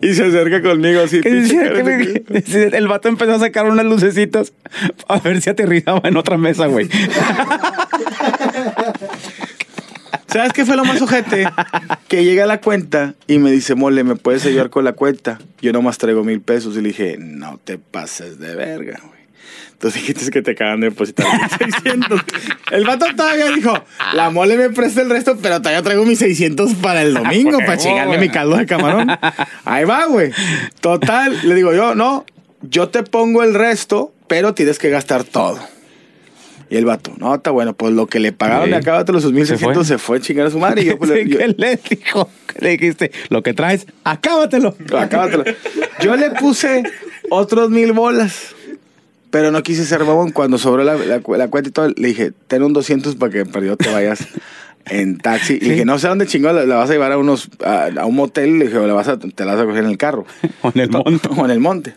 Y 0.01 0.13
se 0.13 0.25
acerca 0.25 0.61
conmigo 0.61 1.01
así. 1.03 1.21
Que 1.21 1.29
que 2.43 2.63
el 2.77 2.87
vato 2.87 3.07
empezó 3.07 3.35
a 3.35 3.39
sacar 3.39 3.65
unas 3.67 3.85
lucecitas 3.85 4.51
a 5.07 5.19
ver 5.19 5.41
si 5.41 5.49
aterrizaba 5.49 6.01
en 6.03 6.17
otra 6.17 6.37
mesa, 6.37 6.65
güey. 6.67 6.89
¿Sabes 10.27 10.53
qué 10.53 10.65
fue 10.65 10.75
lo 10.75 10.85
más 10.85 11.01
ojete? 11.01 11.47
Que 12.07 12.23
llega 12.23 12.43
a 12.43 12.47
la 12.47 12.61
cuenta 12.61 13.15
y 13.27 13.39
me 13.39 13.51
dice, 13.51 13.75
mole, 13.75 14.03
¿me 14.03 14.15
puedes 14.15 14.45
ayudar 14.45 14.69
con 14.69 14.83
la 14.83 14.93
cuenta? 14.93 15.39
Yo 15.61 15.73
nomás 15.73 15.97
traigo 15.97 16.23
mil 16.23 16.41
pesos. 16.41 16.75
Y 16.77 16.81
le 16.81 16.89
dije, 16.89 17.17
no 17.19 17.59
te 17.63 17.77
pases 17.77 18.39
de 18.39 18.55
verga, 18.55 18.99
güey. 19.03 19.15
Entonces 19.75 20.01
dijiste 20.01 20.31
que 20.31 20.41
te 20.41 20.51
acaban 20.51 20.79
de 20.79 20.89
depositar 20.89 21.27
600. 21.59 22.21
El 22.71 22.85
vato 22.85 23.05
todavía 23.15 23.51
dijo, 23.51 23.73
la 24.13 24.29
mole 24.29 24.57
me 24.57 24.69
presta 24.69 25.01
el 25.01 25.09
resto, 25.09 25.37
pero 25.41 25.59
todavía 25.59 25.81
traigo 25.81 26.05
mis 26.05 26.19
600 26.19 26.75
para 26.75 27.01
el 27.01 27.13
domingo, 27.13 27.57
Huevo, 27.57 27.65
para 27.65 27.77
chingarme 27.77 28.17
mi 28.17 28.29
caldo 28.29 28.55
de 28.55 28.65
camarón. 28.65 29.09
Ahí 29.65 29.83
va, 29.83 30.05
güey. 30.05 30.31
Total, 30.79 31.37
le 31.43 31.55
digo 31.55 31.73
yo, 31.73 31.93
no, 31.93 32.25
yo 32.61 32.87
te 32.87 33.03
pongo 33.03 33.43
el 33.43 33.53
resto, 33.53 34.13
pero 34.27 34.53
tienes 34.53 34.79
que 34.79 34.89
gastar 34.89 35.25
todo. 35.25 35.59
Y 36.69 36.77
el 36.77 36.85
vato, 36.85 37.13
no, 37.19 37.35
está 37.35 37.51
bueno, 37.51 37.73
pues 37.75 37.93
lo 37.93 38.07
que 38.07 38.19
le 38.19 38.31
pagaron 38.31 38.65
Sí. 38.65 38.71
de 38.71 38.77
acá, 38.77 39.03
los 39.11 39.23
¿Se 39.23 39.29
1600 39.29 39.75
fue? 39.75 39.85
se 39.85 39.97
fue 39.97 40.17
a 40.17 40.21
chingar 40.21 40.47
a 40.47 40.49
su 40.51 40.57
madre. 40.59 40.81
Y 40.81 40.85
yo, 40.85 40.97
pues, 40.97 41.11
Sí, 41.11 41.23
yo- 41.29 41.37
¿Qué 41.37 41.47
le 41.57 41.79
dijo? 41.89 42.29
¿Qué 42.47 42.55
le 42.65 42.69
dijiste? 42.71 43.11
Lo 43.29 43.43
que 43.43 43.53
traes, 43.53 43.85
acábatelo. 44.03 44.75
Acábatelo. 44.97 45.43
Yo 46.01 46.15
le 46.15 46.31
puse 46.31 46.83
otros 47.29 47.69
mil 47.69 47.91
bolas. 47.93 48.55
Pero 49.29 49.51
no 49.51 49.61
quise 49.63 49.83
ser 49.85 50.03
babón. 50.05 50.31
Cuando 50.31 50.57
sobró 50.57 50.83
la, 50.83 50.95
la, 50.95 51.21
la 51.25 51.47
cuenta 51.49 51.69
y 51.69 51.71
todo, 51.71 51.89
le 51.89 52.07
dije, 52.07 52.31
ten 52.47 52.63
un 52.63 52.71
200 52.73 53.15
para 53.17 53.31
que 53.31 53.45
perdido 53.45 53.75
te 53.75 53.91
vayas 53.91 54.25
en 54.85 55.17
taxi. 55.17 55.55
Y 55.61 55.65
le 55.65 55.71
dije, 55.73 55.85
no 55.85 55.99
sé 55.99 56.07
dónde 56.07 56.25
chingón, 56.25 56.55
la, 56.55 56.63
la 56.65 56.75
vas 56.77 56.89
a 56.89 56.93
llevar 56.93 57.11
a 57.11 57.17
unos 57.17 57.49
a, 57.63 57.89
a 57.99 58.05
un 58.05 58.15
motel. 58.15 58.59
Le 58.59 58.65
dije, 58.67 58.77
o 58.77 58.87
la 58.87 58.93
vas 58.93 59.09
a, 59.09 59.19
te 59.19 59.43
la 59.45 59.53
vas 59.55 59.61
a 59.63 59.65
coger 59.65 59.83
en 59.83 59.89
el 59.89 59.97
carro. 59.97 60.25
O 60.61 60.71
en 60.73 60.79
el 60.81 60.89
monte. 60.89 61.27
O 61.35 61.43
en 61.45 61.51
el 61.51 61.59
monte. 61.59 61.93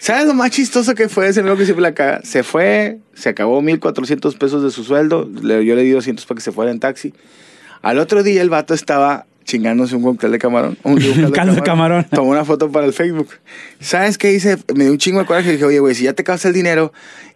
¿Sabes 0.00 0.26
lo 0.26 0.32
más 0.32 0.50
chistoso 0.50 0.94
que 0.94 1.10
fue 1.10 1.28
ese 1.28 1.40
amigo 1.40 1.58
que 1.58 1.66
siempre 1.66 1.82
la 1.82 1.92
caga? 1.92 2.20
Se 2.24 2.42
fue, 2.42 3.00
se 3.12 3.28
acabó 3.28 3.60
1400 3.60 4.34
pesos 4.36 4.62
de 4.62 4.70
su 4.70 4.82
sueldo. 4.82 5.30
yo 5.30 5.74
le 5.74 5.82
di 5.82 5.90
200 5.90 6.24
para 6.24 6.36
que 6.36 6.42
se 6.42 6.52
fuera 6.52 6.70
en 6.70 6.80
taxi. 6.80 7.12
Al 7.82 7.98
otro 7.98 8.22
día 8.22 8.40
el 8.40 8.48
vato 8.48 8.72
estaba 8.72 9.26
chingándose 9.44 9.94
un 9.96 10.02
cóctel 10.02 10.32
de 10.32 10.38
camarón. 10.38 10.78
Un, 10.84 11.02
un 11.02 11.30
caldo 11.32 11.54
de 11.54 11.60
camarón. 11.60 12.06
Tomó 12.10 12.30
una 12.30 12.46
foto 12.46 12.72
para 12.72 12.86
el 12.86 12.94
Facebook. 12.94 13.28
¿Sabes 13.78 14.16
qué 14.16 14.32
hice? 14.32 14.56
Me 14.74 14.84
dio 14.84 14.92
un 14.92 14.98
chingo 14.98 15.18
de 15.18 15.26
coraje. 15.26 15.52
Dije, 15.52 15.64
oye, 15.66 15.80
güey, 15.80 15.94
si 15.94 16.04
ya 16.04 16.14
te 16.14 16.22
acabas 16.22 16.46
el 16.46 16.54
dinero. 16.54 16.94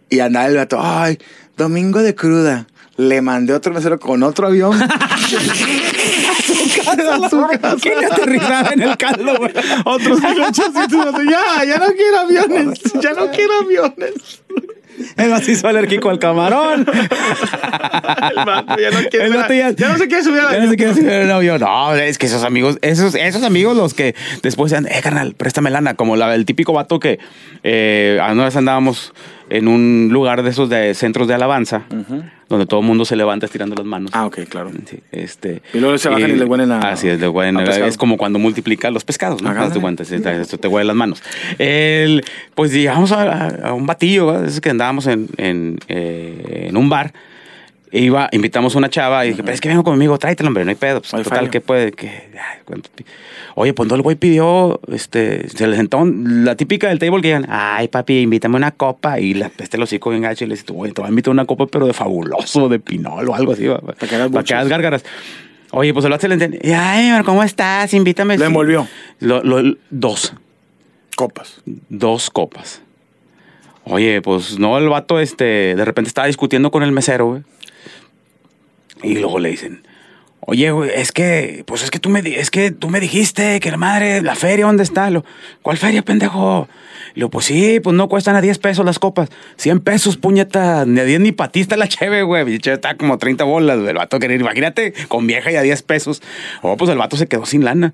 Y 0.09 0.19
andaba 0.21 0.47
el 0.47 0.55
vato, 0.55 0.79
ay, 0.81 1.19
domingo 1.57 2.01
de 2.01 2.15
cruda. 2.15 2.65
Le 2.97 3.21
mandé 3.21 3.53
otro 3.53 3.73
mesero 3.75 3.99
con 3.99 4.23
otro 4.23 4.47
avión. 4.47 4.79
A 6.45 7.29
su 7.29 7.41
casa. 7.41 7.75
¿Quién 7.81 8.05
aterrizaba 8.05 8.69
en 8.73 8.81
el 8.81 8.97
caldo, 8.97 9.37
güey? 9.37 9.53
Otros 9.85 10.21
1800. 10.21 11.23
Ya, 11.29 11.65
ya 11.65 11.77
no 11.77 11.87
quiero 11.93 12.19
aviones. 12.19 12.79
Ya 13.01 13.11
no 13.13 13.29
quiero 13.31 13.53
aviones. 13.61 14.41
Él 15.17 15.33
así 15.33 15.51
hizo 15.53 15.67
alérgico 15.67 16.09
al 16.09 16.19
camarón. 16.19 16.85
El 16.87 18.45
vato 18.45 18.75
ya 18.79 18.91
no 18.91 19.09
quiere. 19.09 19.25
El 19.25 19.33
vato 19.33 19.53
ya- 19.53 19.71
ya 19.71 19.89
no 19.89 19.97
se 19.97 20.07
quiere 20.07 20.23
subir 20.23 20.39
a 20.41 20.51
Ya 20.53 20.59
no 20.63 20.69
se 20.69 20.77
quiere 20.77 20.93
subir 20.93 21.09
al 21.11 21.31
avión. 21.31 21.59
No, 21.61 21.93
es 21.95 22.17
que 22.17 22.25
esos 22.27 22.43
amigos, 22.43 22.77
esos, 22.81 23.15
esos 23.15 23.43
amigos 23.43 23.75
los 23.77 23.93
que 23.93 24.15
después 24.43 24.71
decían, 24.71 24.87
eh, 24.91 25.01
carnal, 25.01 25.33
préstame 25.35 25.69
lana. 25.69 25.93
Como 25.95 26.15
la, 26.15 26.33
el 26.35 26.45
típico 26.45 26.73
vato 26.73 26.99
que 26.99 27.19
eh, 27.63 28.19
a 28.21 28.31
una 28.31 28.45
vez 28.45 28.55
andábamos 28.55 29.13
en 29.49 29.67
un 29.67 30.09
lugar 30.11 30.41
de 30.43 30.49
esos 30.49 30.69
de 30.69 30.93
centros 30.95 31.27
de 31.27 31.35
alabanza, 31.35 31.83
donde 32.49 32.65
todo 32.65 32.79
el 32.79 32.85
mundo 32.87 33.05
se 33.05 33.15
levanta 33.15 33.45
estirando 33.45 33.75
las 33.75 33.85
manos. 33.85 34.09
Ah, 34.13 34.25
ok, 34.25 34.39
claro. 34.49 34.71
Sí, 34.89 34.99
este, 35.11 35.61
Y 35.71 35.79
luego 35.79 35.97
se 35.99 36.09
bajan 36.09 36.31
y 36.31 36.33
le 36.33 36.45
huelen 36.45 36.71
a- 36.71 36.79
Así 36.79 37.07
es, 37.09 37.19
le 37.19 37.27
huelen 37.27 37.57
a. 37.57 37.63
Es 37.85 37.95
como 37.97 38.17
cuando 38.17 38.39
multiplica 38.39 38.89
los 38.89 39.03
pescados, 39.03 39.41
¿no? 39.43 39.49
Te- 40.19 40.41
esto 40.41 40.57
te 40.57 40.67
huele 40.67 40.87
las 40.87 40.95
manos. 40.95 41.21
El, 41.59 42.23
pues 42.55 42.71
llegamos 42.73 43.11
a, 43.11 43.71
un 43.73 43.85
batillo, 43.85 44.27
¿verdad? 44.27 44.45
Es 44.45 44.59
que 44.61 44.73
andábamos 44.85 45.07
en, 45.07 45.27
en, 45.37 45.79
eh, 45.87 46.67
en 46.69 46.77
un 46.77 46.89
bar. 46.89 47.13
Iba, 47.91 48.27
invitamos 48.33 48.75
a 48.75 48.77
una 48.79 48.89
chava 48.89 49.25
y 49.25 49.29
dije, 49.29 49.41
pero 49.41 49.53
es 49.53 49.61
que 49.61 49.69
vengo 49.69 49.83
conmigo, 49.83 50.17
tráetelo, 50.17 50.49
hombre, 50.49 50.65
no 50.65 50.69
hay 50.69 50.75
pedo. 50.75 50.99
Pues, 50.99 51.11
total, 51.11 51.23
fallo. 51.39 51.51
¿qué 51.51 51.61
puede? 51.61 51.91
Que, 51.93 52.07
ay, 52.33 52.81
Oye, 53.55 53.73
pues 53.73 53.87
no, 53.87 53.95
el 53.95 54.01
güey 54.01 54.17
pidió, 54.17 54.81
este, 54.91 55.47
se 55.47 55.65
le 55.65 55.77
sentó 55.77 56.03
la 56.05 56.55
típica 56.55 56.89
del 56.89 56.99
table 56.99 57.21
que 57.21 57.29
digan, 57.29 57.45
ay, 57.47 57.87
papi, 57.87 58.19
invítame 58.19 58.57
una 58.57 58.71
copa. 58.71 59.19
Y 59.21 59.33
la 59.33 59.47
peste 59.47 59.77
el 59.77 59.83
hocico 59.83 60.09
bien 60.09 60.23
gacho 60.23 60.43
y 60.43 60.47
le 60.47 60.55
dice, 60.55 60.65
güey, 60.73 60.91
te 60.91 60.99
voy 61.01 61.07
a 61.07 61.09
invitar 61.09 61.31
una 61.31 61.45
copa, 61.45 61.67
pero 61.67 61.87
de 61.87 61.93
fabuloso, 61.93 62.67
de 62.67 62.79
pinol 62.79 63.29
o 63.29 63.35
algo 63.35 63.53
así, 63.53 63.61
que 63.63 63.69
para 64.31 64.43
que 64.43 64.53
hagas 64.53 64.67
gárgaras. 64.67 65.05
Oye, 65.71 65.93
pues 65.93 66.03
vato 66.09 66.19
se 66.21 66.27
le 66.27 66.33
entiende. 66.33 66.59
Y, 66.63 66.71
ay, 66.73 67.09
amor, 67.09 67.23
¿cómo 67.23 67.43
estás? 67.43 67.93
Invítame. 67.93 68.37
Lo 68.37 68.45
envolvió. 68.45 68.87
Lo- 69.19 69.41
lo- 69.43 69.77
dos. 69.89 70.33
Copas. 71.15 71.61
Dos 71.65 72.29
copas. 72.29 72.81
Oye, 73.85 74.21
pues 74.21 74.57
no, 74.59 74.77
el 74.77 74.89
vato, 74.89 75.19
este, 75.19 75.75
de 75.75 75.85
repente 75.85 76.07
estaba 76.07 76.27
discutiendo 76.27 76.71
con 76.71 76.83
el 76.83 76.91
mesero, 76.91 77.27
güey. 77.27 77.43
Y 79.03 79.15
luego 79.15 79.37
le 79.37 79.49
dicen, 79.49 79.85
oye, 80.39 80.71
güey, 80.71 80.89
es 80.95 81.11
que, 81.11 81.63
pues 81.67 81.83
es 81.83 81.91
que 81.91 81.99
tú 81.99 82.09
me, 82.09 82.19
es 82.19 82.49
que 82.49 82.71
tú 82.71 82.89
me 82.89 82.99
dijiste 82.99 83.59
que 83.59 83.69
la 83.69 83.77
madre, 83.77 84.23
la 84.23 84.35
feria, 84.35 84.65
¿dónde 84.65 84.83
está? 84.83 85.11
Lo, 85.11 85.23
¿Cuál 85.61 85.77
feria, 85.77 86.01
pendejo? 86.01 86.67
Y 87.13 87.19
lo, 87.19 87.29
pues 87.29 87.45
sí, 87.45 87.79
pues 87.79 87.95
no 87.95 88.09
cuestan 88.09 88.35
a 88.35 88.41
10 88.41 88.57
pesos 88.57 88.85
las 88.85 88.97
copas. 88.97 89.29
100 89.57 89.79
pesos, 89.81 90.17
puñeta. 90.17 90.85
Ni 90.85 90.99
a 90.99 91.03
10 91.03 91.19
ni 91.19 91.31
patista 91.31 91.77
la 91.77 91.87
cheve, 91.87 92.23
güey. 92.23 92.55
Está 92.55 92.97
como 92.97 93.19
30 93.19 93.43
bolas. 93.43 93.79
El 93.87 93.95
vato 93.95 94.19
querer, 94.19 94.41
imagínate, 94.41 94.93
con 95.07 95.27
vieja 95.27 95.51
y 95.51 95.55
a 95.55 95.61
10 95.61 95.83
pesos. 95.83 96.21
Oh, 96.61 96.75
pues 96.75 96.89
el 96.89 96.97
vato 96.97 97.17
se 97.17 97.27
quedó 97.27 97.45
sin 97.45 97.63
lana. 97.63 97.93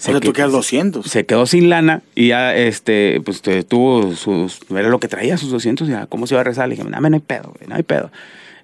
O 0.00 0.12
sea, 0.12 0.20
tú 0.20 0.28
que- 0.28 0.32
quedas 0.34 0.52
200. 0.52 1.06
se 1.06 1.26
quedó 1.26 1.46
sin 1.46 1.68
lana 1.68 2.02
y 2.14 2.28
ya, 2.28 2.54
este, 2.56 3.20
pues 3.24 3.42
tuvo 3.68 4.14
sus, 4.14 4.58
era 4.70 4.88
lo 4.88 4.98
que 4.98 5.08
traía, 5.08 5.36
sus 5.36 5.50
200, 5.50 5.88
ya, 5.88 6.06
¿cómo 6.06 6.26
se 6.26 6.34
iba 6.34 6.40
a 6.40 6.44
rezar? 6.44 6.68
Le 6.68 6.76
dije, 6.76 6.88
no, 6.88 6.98
no 7.00 7.14
hay 7.14 7.20
pedo, 7.20 7.52
güey, 7.56 7.68
no 7.68 7.76
hay 7.76 7.82
pedo. 7.82 8.10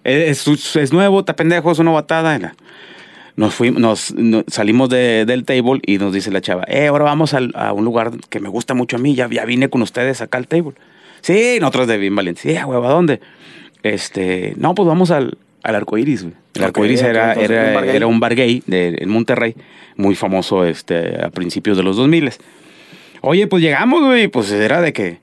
Es, 0.05 0.47
es, 0.49 0.77
es 0.77 0.93
nuevo, 0.93 1.21
está 1.21 1.37
pendejo, 1.37 1.71
es 1.71 1.79
una 1.79 1.91
batada. 1.91 2.37
Y 2.37 2.43
Nos 3.39 3.55
fuimos, 3.55 3.81
nos, 3.81 4.15
no- 4.15 4.45
salimos 4.49 4.89
de- 4.89 5.25
del 5.27 5.45
table 5.45 5.81
y 5.85 5.99
nos 5.99 6.13
dice 6.15 6.31
la 6.31 6.41
chava, 6.41 6.65
eh, 6.69 6.87
ahora 6.87 7.05
vamos 7.05 7.35
al- 7.35 7.53
a 7.55 7.73
un 7.73 7.85
lugar 7.85 8.13
que 8.31 8.41
me 8.41 8.49
gusta 8.49 8.73
mucho 8.75 8.97
a 8.97 8.99
mí, 8.99 9.15
ya, 9.15 9.29
ya 9.31 9.45
vine 9.45 9.69
con 9.69 9.83
ustedes 9.83 10.21
acá 10.23 10.39
al 10.39 10.47
table. 10.49 10.73
Sí, 11.21 11.59
nosotros 11.61 11.87
de 11.89 11.99
bien 11.99 12.15
valientes. 12.17 12.43
Sí, 12.43 12.57
güey, 12.65 12.79
¿a 12.83 12.89
dónde? 12.89 13.21
Este, 13.83 14.55
no, 14.57 14.75
pues 14.75 14.87
vamos 14.89 15.11
al, 15.11 15.37
al 15.63 15.75
arcoiris, 15.75 16.23
güey. 16.23 16.35
El 16.57 16.65
ok, 16.65 16.79
era, 16.79 17.33
entonces, 17.33 17.51
era, 17.51 17.79
un 17.79 17.89
era 17.89 18.07
un 18.07 18.21
bar 18.21 18.35
gay 18.35 18.63
de, 18.67 18.97
en 19.01 19.09
Monterrey, 19.09 19.55
muy 19.97 20.15
famoso 20.15 20.65
este, 20.65 21.23
a 21.23 21.31
principios 21.31 21.77
de 21.77 21.83
los 21.83 21.97
2000. 21.97 22.31
Oye, 23.23 23.47
pues 23.47 23.63
llegamos, 23.63 24.05
güey, 24.05 24.29
pues 24.29 24.51
era 24.53 24.81
de 24.81 24.93
que, 24.93 25.19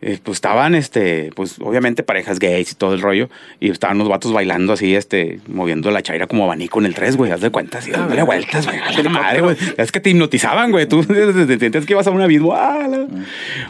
eh, 0.00 0.18
pues 0.22 0.36
estaban, 0.36 0.74
este, 0.74 1.30
pues 1.34 1.56
obviamente 1.60 2.02
parejas 2.02 2.38
gays 2.38 2.72
y 2.72 2.74
todo 2.74 2.94
el 2.94 3.00
rollo, 3.00 3.28
y 3.60 3.70
estaban 3.70 3.98
los 3.98 4.08
vatos 4.08 4.32
bailando 4.32 4.72
así, 4.72 4.94
este, 4.94 5.40
moviendo 5.48 5.90
la 5.90 6.02
chaira 6.02 6.26
como 6.26 6.44
abanico 6.44 6.78
en 6.80 6.86
el 6.86 6.94
3, 6.94 7.16
güey, 7.16 7.32
haz 7.32 7.40
de 7.40 7.50
cuenta, 7.50 7.78
así, 7.78 7.90
dándole 7.90 8.22
vueltas, 8.22 8.66
güey, 8.66 8.78
la 9.02 9.10
madre, 9.10 9.40
güey. 9.40 9.56
Es 9.76 9.90
que 9.92 10.00
te 10.00 10.10
hipnotizaban, 10.10 10.70
güey, 10.70 10.86
tú 10.86 11.04
te 11.04 11.58
sentías 11.58 11.84
que 11.86 11.92
ibas 11.92 12.06
a 12.06 12.10
un 12.10 12.20
abismo, 12.20 12.54
ah, 12.54 12.86
la- 12.88 13.06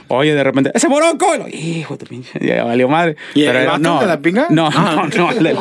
Oye, 0.08 0.34
de 0.34 0.44
repente, 0.44 0.70
¡ese 0.74 0.88
lo, 0.88 1.48
Hijo 1.48 1.96
de 1.96 2.06
pinche, 2.06 2.38
ya 2.40 2.64
valió 2.64 2.88
madre. 2.88 3.16
¿Y 3.34 3.44
el 3.44 3.56
era- 3.56 3.78
vato 3.78 4.00
de 4.00 4.06
la 4.06 4.20
pinga? 4.20 4.46
No, 4.50 4.68
Ah. 4.74 5.06
no, 5.16 5.30
no. 5.30 5.30
el- 5.32 5.46
el- 5.46 5.56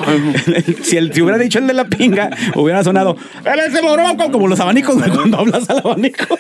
el- 0.56 0.84
si, 0.84 0.98
el, 0.98 1.14
si 1.14 1.22
hubiera 1.22 1.38
dicho 1.38 1.60
el 1.60 1.68
de 1.68 1.74
la 1.74 1.86
pinga, 1.86 2.30
hubiera 2.56 2.84
sonado, 2.84 3.16
¡Él 3.46 3.60
es 3.60 3.74
ese 3.74 3.82
moronco! 3.82 4.32
Como 4.32 4.48
los 4.48 4.60
abanicos, 4.60 4.98
güey, 4.98 5.10
cuando 5.12 5.38
hablas 5.40 5.70
al 5.70 5.80
abanico. 5.80 6.38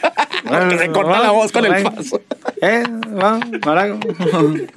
que 0.70 0.78
se 0.78 0.88
corta 0.90 1.20
la 1.22 1.32
voz 1.32 1.52
con 1.52 1.66
el 1.66 1.84
paso. 1.84 2.22
Eh, 2.62 2.84
va. 3.22 3.40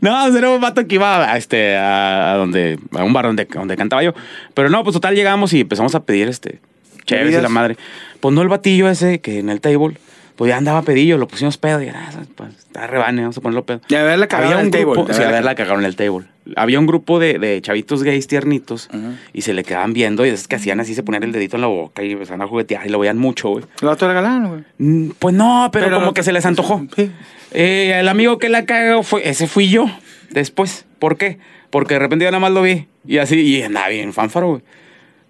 No, 0.00 0.36
era 0.36 0.50
un 0.50 0.60
vato 0.60 0.86
que 0.86 0.96
iba 0.96 1.32
a, 1.32 1.36
este, 1.36 1.76
a, 1.76 2.32
a 2.32 2.36
donde, 2.36 2.78
a 2.92 3.04
un 3.04 3.12
bar 3.12 3.26
donde, 3.26 3.44
donde 3.44 3.76
cantaba 3.76 4.02
yo. 4.02 4.14
Pero 4.54 4.68
no, 4.68 4.82
pues 4.82 4.94
total 4.94 5.14
llegamos 5.14 5.52
y 5.52 5.60
empezamos 5.60 5.94
a 5.94 6.04
pedir 6.04 6.28
este 6.28 6.60
chéveres 7.04 7.26
¿Bebidas? 7.26 7.42
la 7.42 7.48
madre. 7.48 7.76
Pues 8.20 8.34
no 8.34 8.42
el 8.42 8.48
batillo 8.48 8.88
ese 8.88 9.20
que 9.20 9.38
en 9.38 9.48
el 9.50 9.60
table, 9.60 9.96
pues 10.36 10.48
ya 10.48 10.56
andaba 10.56 10.82
pedillo, 10.82 11.18
lo 11.18 11.28
pusimos 11.28 11.58
pedo 11.58 11.82
y 11.82 11.88
ah, 11.88 12.10
pues, 12.34 12.56
está 12.56 12.86
rebane, 12.86 13.22
vamos 13.22 13.38
a 13.38 13.40
ponerlo 13.40 13.64
pedo. 13.64 13.80
Y 13.88 13.94
haberla 13.94 14.26
cagado 14.26 14.48
Había 14.48 14.60
en 14.60 14.68
un 14.68 14.74
el 14.74 14.80
grupo, 14.80 14.94
table, 14.94 15.08
de 15.08 15.14
sí, 15.14 15.20
haberla 15.20 15.36
haberla 15.38 15.54
cagado 15.54 15.78
en 15.78 15.84
el 15.84 15.96
table. 15.96 16.26
Había 16.56 16.78
un 16.78 16.86
grupo 16.86 17.18
de, 17.18 17.38
de 17.38 17.60
chavitos 17.62 18.02
gays 18.02 18.26
tiernitos 18.26 18.88
y 19.32 19.42
se 19.42 19.52
le 19.54 19.62
quedaban 19.64 19.92
viendo 19.92 20.24
y 20.26 20.30
es 20.30 20.48
que 20.48 20.56
hacían 20.56 20.80
así, 20.80 20.94
se 20.94 21.02
ponían 21.02 21.22
el 21.22 21.32
dedito 21.32 21.56
en 21.56 21.62
la 21.62 21.66
boca 21.68 22.02
y 22.02 22.12
empezaban 22.12 22.42
a 22.42 22.46
juguetear 22.46 22.86
y 22.86 22.90
lo 22.90 22.98
veían 22.98 23.18
mucho, 23.18 23.48
güey. 23.50 23.64
Vato 23.82 24.04
era 24.04 24.14
galán, 24.14 24.48
güey. 24.48 24.60
Mm, 24.78 25.10
Pues 25.18 25.34
no, 25.34 25.68
pero, 25.72 25.86
Pero- 25.86 25.98
como 26.00 26.14
que 26.14 26.22
se 26.22 26.32
les 26.32 26.44
antojó. 26.46 26.86
Sí. 26.96 27.10
Eh, 27.52 27.96
el 27.98 28.08
amigo 28.08 28.38
que 28.38 28.48
la 28.48 28.64
cagó 28.64 29.02
fue, 29.02 29.28
ese 29.28 29.46
fui 29.46 29.68
yo 29.68 29.86
después. 30.30 30.86
¿Por 30.98 31.16
qué? 31.16 31.38
Porque 31.70 31.94
de 31.94 32.00
repente 32.00 32.24
yo 32.24 32.30
nada 32.30 32.40
más 32.40 32.52
lo 32.52 32.62
vi 32.62 32.86
y 33.06 33.18
así, 33.18 33.40
y 33.40 33.62
andaba 33.62 33.88
bien 33.88 34.12
fanfaro, 34.12 34.48
güey. 34.48 34.62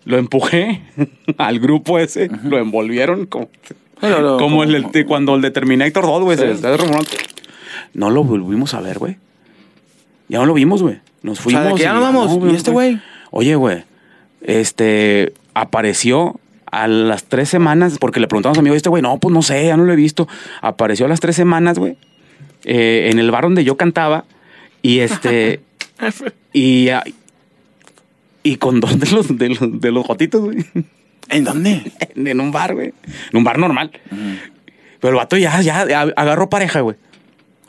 Lo 0.04 0.16
empujé 0.18 0.80
al 1.38 1.60
grupo 1.60 1.98
ese, 1.98 2.30
lo 2.44 2.58
envolvieron 2.58 3.26
como, 3.26 3.48
Pero 4.00 4.20
lo- 4.20 4.36
como 4.38 4.62
el, 4.64 4.74
el- 4.74 5.06
cuando 5.06 5.34
el 5.34 5.42
de 5.42 5.50
Terminator 5.50 6.04
2, 6.04 6.22
güey, 6.22 6.38
se 6.38 6.46
Sí. 6.46 6.52
está 6.52 6.70
derrumbando. 6.70 7.08
No 7.92 8.08
lo 8.10 8.24
volvimos 8.24 8.72
a 8.74 8.80
ver, 8.80 8.98
güey. 8.98 9.16
Ya 10.28 10.38
no 10.38 10.46
lo 10.46 10.54
vimos, 10.54 10.80
güey. 10.82 11.00
Nos 11.22 11.40
fuimos. 11.40 11.64
de 11.64 11.74
que 11.74 11.82
ya 11.82 11.92
nos 11.92 12.02
vamos. 12.02 12.52
¿Y 12.52 12.56
este 12.56 12.70
güey? 12.70 13.00
Oye, 13.30 13.54
güey, 13.54 13.84
este, 14.42 15.32
apareció 15.54 16.40
A 16.72 16.86
las 16.88 17.24
tres 17.24 17.48
semanas, 17.48 17.98
porque 17.98 18.20
le 18.20 18.28
preguntamos 18.28 18.58
a 18.58 18.62
mi 18.62 18.68
amigo, 18.68 18.76
este 18.76 18.88
güey, 18.88 19.02
no, 19.02 19.18
pues 19.18 19.32
no 19.32 19.42
sé, 19.42 19.66
ya 19.66 19.76
no 19.76 19.84
lo 19.84 19.92
he 19.92 19.96
visto. 19.96 20.28
Apareció 20.62 21.06
a 21.06 21.08
las 21.08 21.20
tres 21.20 21.36
semanas, 21.36 21.78
güey, 21.78 21.96
eh, 22.64 23.08
en 23.10 23.18
el 23.18 23.30
bar 23.30 23.44
donde 23.44 23.64
yo 23.64 23.76
cantaba. 23.76 24.24
Y 24.82 25.00
este. 25.00 25.60
y, 26.52 26.88
ah, 26.88 27.04
y 28.42 28.56
con 28.56 28.80
dos 28.80 28.98
de 28.98 29.10
los, 29.10 29.36
de 29.36 29.48
los, 29.50 29.80
de 29.80 29.90
los 29.90 30.06
jotitos, 30.06 30.40
güey. 30.40 30.64
¿En 31.28 31.44
dónde? 31.44 31.92
En, 32.14 32.26
en 32.26 32.40
un 32.40 32.52
bar, 32.52 32.74
güey. 32.74 32.92
En 33.30 33.36
un 33.36 33.44
bar 33.44 33.58
normal. 33.58 33.90
Pero 35.00 35.12
el 35.12 35.16
vato 35.16 35.36
ya, 35.36 35.60
ya 35.60 35.80
agarró 36.16 36.48
pareja, 36.50 36.80
güey. 36.80 36.96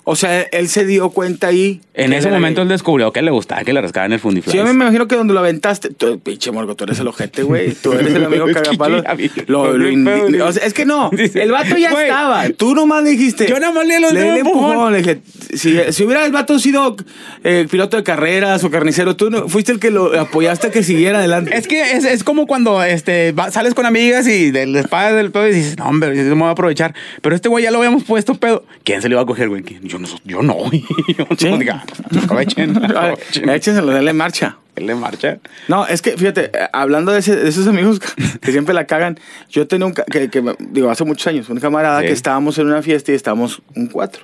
O 0.03 0.15
sea, 0.15 0.41
él 0.41 0.67
se 0.67 0.86
dio 0.86 1.10
cuenta 1.12 1.48
ahí. 1.48 1.79
En 1.93 2.13
ese 2.13 2.29
momento 2.29 2.62
él 2.63 2.67
descubrió 2.70 3.12
que 3.12 3.22
le 3.22 3.29
gustaba 3.31 3.63
que 3.63 3.72
le 3.74 3.81
rascaban 3.81 4.12
el 4.13 4.20
fundiflás. 4.20 4.51
Sí, 4.51 4.58
yo 4.58 4.63
me 4.63 4.72
imagino 4.72 5.08
que 5.08 5.15
donde 5.15 5.34
lo 5.34 5.39
aventaste, 5.41 5.89
tú, 5.93 6.20
pinche 6.20 6.51
morgo, 6.51 6.75
tú 6.75 6.86
eres 6.86 7.00
el 7.00 7.08
ojete, 7.08 7.43
güey. 7.43 7.74
Tú 7.75 7.93
eres 7.93 8.13
el 8.15 8.25
amigo 8.25 8.46
vi- 8.46 9.31
Lo, 9.48 9.77
lo 9.77 9.89
indi- 9.89 10.41
o 10.41 10.51
sea, 10.51 10.65
es 10.65 10.74
que 10.74 10.86
no, 10.86 11.12
el 11.36 11.51
vato 11.51 11.77
ya 11.77 11.91
estaba. 11.91 12.50
Tú 12.50 12.74
nomás 12.74 13.03
le 13.03 13.12
dijiste. 13.12 13.48
Yo 13.48 13.60
nada 13.60 13.74
más 13.74 13.86
le 13.86 14.00
lo- 14.00 14.12
le, 14.12 14.22
le 14.34 14.39
empujón. 14.39 14.93
dije, 14.98 15.22
si, 15.53 15.77
si 15.91 16.03
hubiera 16.03 16.25
el 16.25 16.31
vato 16.31 16.58
sido 16.60 16.96
eh, 17.43 17.67
piloto 17.70 17.98
de 17.98 18.03
carreras 18.03 18.63
o 18.63 18.72
carnicero, 18.72 19.15
tú 19.15 19.29
no, 19.29 19.48
fuiste 19.50 19.72
el 19.72 19.79
que 19.79 19.91
lo 19.91 20.17
apoyaste 20.20 20.67
a 20.67 20.72
que 20.72 20.81
siguiera 20.84 21.20
adelante. 21.20 21.55
Es 21.55 21.67
que 21.67 21.91
es, 21.91 22.05
es 22.05 22.24
como 22.24 22.48
cuando 22.48 22.81
este, 22.84 23.34
va- 23.34 23.51
sales 23.51 23.74
con 23.75 23.86
amigas 23.86 24.27
y 24.27 24.50
de- 24.51 24.65
les 24.65 24.88
pagas 24.88 25.15
del 25.15 25.31
pedo 25.31 25.48
y 25.48 25.53
dices, 25.53 25.77
no, 25.77 25.86
hombre, 25.86 26.15
yo 26.15 26.24
me 26.24 26.34
voy 26.41 26.48
a 26.48 26.51
aprovechar. 26.51 26.96
Pero 27.22 27.36
este 27.36 27.50
güey 27.50 27.63
ya 27.63 27.72
lo 27.72 27.77
habíamos 27.77 28.03
puesto 28.03 28.34
pedo. 28.36 28.63
¿Quién 28.84 29.01
se 29.01 29.10
le 29.10 29.13
iba 29.15 29.22
a 29.22 29.25
coger, 29.25 29.50
güey? 29.50 29.62
Yo 29.91 30.00
no, 30.00 30.07
yo 30.24 30.41
no. 30.41 30.71
Yo 31.17 31.25
no, 31.29 31.36
Sí. 31.38 31.57
diga, 31.57 31.83
aprovechen, 32.24 32.77
aprovechen. 32.83 33.50
Échenselo, 33.50 33.91
dale 33.91 34.13
marcha. 34.13 34.57
Él 34.75 34.88
le 34.88 34.95
marcha. 34.95 35.39
No, 35.67 35.86
es 35.86 36.01
que 36.01 36.12
fíjate, 36.17 36.45
eh, 36.45 36.67
hablando 36.71 37.12
de, 37.12 37.19
ese- 37.19 37.36
de 37.36 37.50
esos 37.50 37.67
amigos 37.67 38.00
que 38.00 38.51
siempre 38.51 38.74
la 38.74 38.86
cagan, 38.88 39.19
yo 39.50 39.67
tenía 39.67 39.86
un, 39.88 39.93
que, 39.93 40.29
que, 40.29 40.55
digo, 40.60 40.89
hace 40.89 41.03
muchos 41.03 41.27
años, 41.27 41.50
un 41.50 41.60
camarada 41.60 42.00
Sí. 42.01 42.07
que 42.07 42.13
estábamos 42.13 42.57
en 42.57 42.67
una 42.67 42.81
fiesta 42.81 43.12
y 43.12 43.15
estábamos 43.15 43.62
un 43.75 43.88
cuatro. 43.88 44.24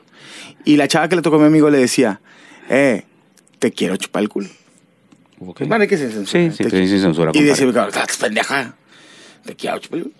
Y 0.63 0.77
la 0.77 0.87
chava 0.87 1.09
que 1.09 1.15
le 1.17 1.21
tocó 1.21 1.35
a 1.35 1.39
mi 1.39 1.45
amigo 1.47 1.69
le 1.69 1.79
decía, 1.79 2.21
eh, 2.69 3.03
te 3.59 3.71
quiero 3.71 3.97
chupar 3.97 4.23
el 4.23 4.29
culo. 4.29 4.47
Ok. 5.39 5.63
Vale, 5.67 5.87
que 5.87 5.97
se 5.97 6.09
censura. 6.11 6.49
Sí, 6.51 6.51
sí, 6.51 6.63
Te 6.69 6.87
sí, 6.87 6.99
censura, 6.99 7.31
Y 7.33 7.41
decía, 7.43 7.67
estás 7.67 8.17
pendeja, 8.17 8.75
te 9.45 9.55
quiero 9.55 9.79
chupar 9.79 9.99
el 9.99 10.03
culo. 10.05 10.15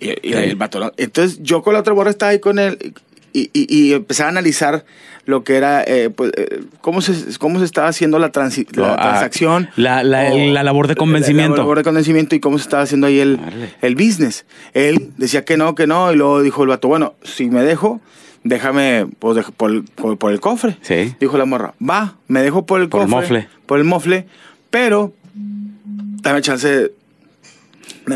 Y, 0.00 0.28
y 0.28 0.32
el 0.32 0.56
vato, 0.56 0.80
¿no? 0.80 0.92
Entonces 0.96 1.38
yo 1.42 1.62
con 1.62 1.74
la 1.74 1.80
otra 1.80 1.92
borra 1.92 2.10
estaba 2.10 2.30
ahí 2.32 2.40
con 2.40 2.58
él 2.58 2.94
y, 3.32 3.50
y, 3.52 3.66
y 3.88 3.92
empezaba 3.94 4.28
a 4.28 4.30
analizar 4.32 4.84
lo 5.26 5.44
que 5.44 5.56
era, 5.56 5.82
eh, 5.84 6.10
pues, 6.10 6.32
eh, 6.36 6.62
cómo, 6.80 7.00
se, 7.02 7.12
cómo 7.38 7.58
se 7.58 7.64
estaba 7.64 7.88
haciendo 7.88 8.18
la, 8.18 8.32
transi- 8.32 8.66
la 8.76 8.94
Ah, 8.94 8.96
transacción. 9.02 9.68
la- 9.76 10.02
la- 10.02 10.32
o- 10.32 10.38
la 10.52 10.62
labor 10.64 10.88
de 10.88 10.96
convencimiento. 10.96 11.56
La, 11.56 11.62
labor 11.62 11.78
de 11.78 11.84
convencimiento 11.84 12.34
y 12.34 12.40
cómo 12.40 12.58
se 12.58 12.62
estaba 12.64 12.82
haciendo 12.82 13.06
ahí 13.06 13.20
el, 13.20 13.38
el 13.82 13.94
business. 13.94 14.44
Él 14.74 15.10
decía 15.18 15.44
que 15.44 15.56
no, 15.56 15.74
que 15.74 15.86
no, 15.86 16.12
y 16.12 16.16
luego 16.16 16.42
dijo 16.42 16.62
el 16.62 16.68
vato, 16.70 16.88
bueno, 16.88 17.14
si 17.22 17.48
me 17.50 17.62
dejo, 17.62 18.00
déjame 18.42 19.06
pues, 19.18 19.36
dej- 19.36 19.52
por, 19.56 19.70
el- 19.70 19.84
por- 19.84 20.18
por 20.18 20.32
el 20.32 20.40
cofre. 20.40 20.78
Sí. 20.82 21.14
Dijo 21.20 21.36
la 21.38 21.44
morra, 21.44 21.74
va, 21.80 22.16
me 22.26 22.42
dejo 22.42 22.66
por 22.66 22.80
el 22.80 22.88
Por 22.88 23.02
el 23.02 23.08
cofre. 23.08 23.20
mofle. 23.22 23.48
Por 23.66 23.78
el 23.78 23.84
mofle, 23.84 24.26
pero 24.70 25.12
dame 25.34 26.40
chance 26.42 26.66
de, 26.68 26.92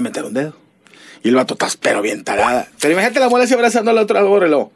meter 0.01 0.25
un 0.25 0.35
dedo. 0.35 0.57
Y 1.23 1.29
el 1.29 1.37
vato, 1.37 1.55
estás 1.55 1.77
pero 1.77 2.03
bien 2.03 2.25
tarada. 2.25 2.67
Pero 2.81 2.93
imagínate 2.93 3.21
la 3.21 3.29
muela 3.29 3.45
así 3.45 3.55
abrazando 3.55 3.91
a 3.91 3.95
la 3.95 4.03
otra 4.03 4.23
morra 4.25 4.47
y 4.47 4.51
luego, 4.51 4.73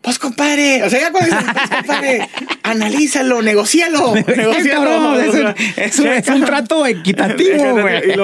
Pues 0.00 0.18
compadre, 0.18 0.82
o 0.84 0.88
sea, 0.90 1.00
ya 1.00 1.10
cuando 1.12 1.28
dicen, 1.36 1.52
pues 1.52 1.70
compadre, 1.70 2.28
analízalo, 2.62 3.42
negocialo, 3.42 4.14
negocialo. 4.26 5.20
Es, 5.20 5.34
un- 5.34 5.54
es 5.76 5.98
un- 5.98 6.06
es 6.08 6.28
un 6.28 6.44
trato 6.44 6.86
equitativo, 6.86 7.72
güey. 7.80 8.14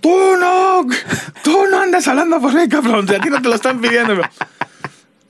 Tú 0.00 0.36
no, 0.38 0.86
tú 1.42 1.66
no 1.70 1.80
andas 1.80 2.06
hablando 2.08 2.40
por 2.40 2.56
ahí, 2.56 2.68
cabrón. 2.68 3.08
A 3.08 3.18
ti 3.22 3.30
no 3.30 3.40
te 3.40 3.48
lo 3.48 3.54
están 3.54 3.80
pidiendo. 3.80 4.16
bro. 4.16 4.24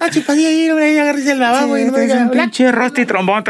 Ah, 0.01 0.11
chupadilla 0.11 0.49
ahí, 0.49 0.71
güey, 0.71 0.99
agarres 0.99 1.27
el 1.27 1.39
lavabo 1.39 1.79
y 1.79 1.85
no 1.85 1.93
me 1.93 2.07
pinche 2.31 2.73
rosti 2.73 3.07
trombón. 3.07 3.45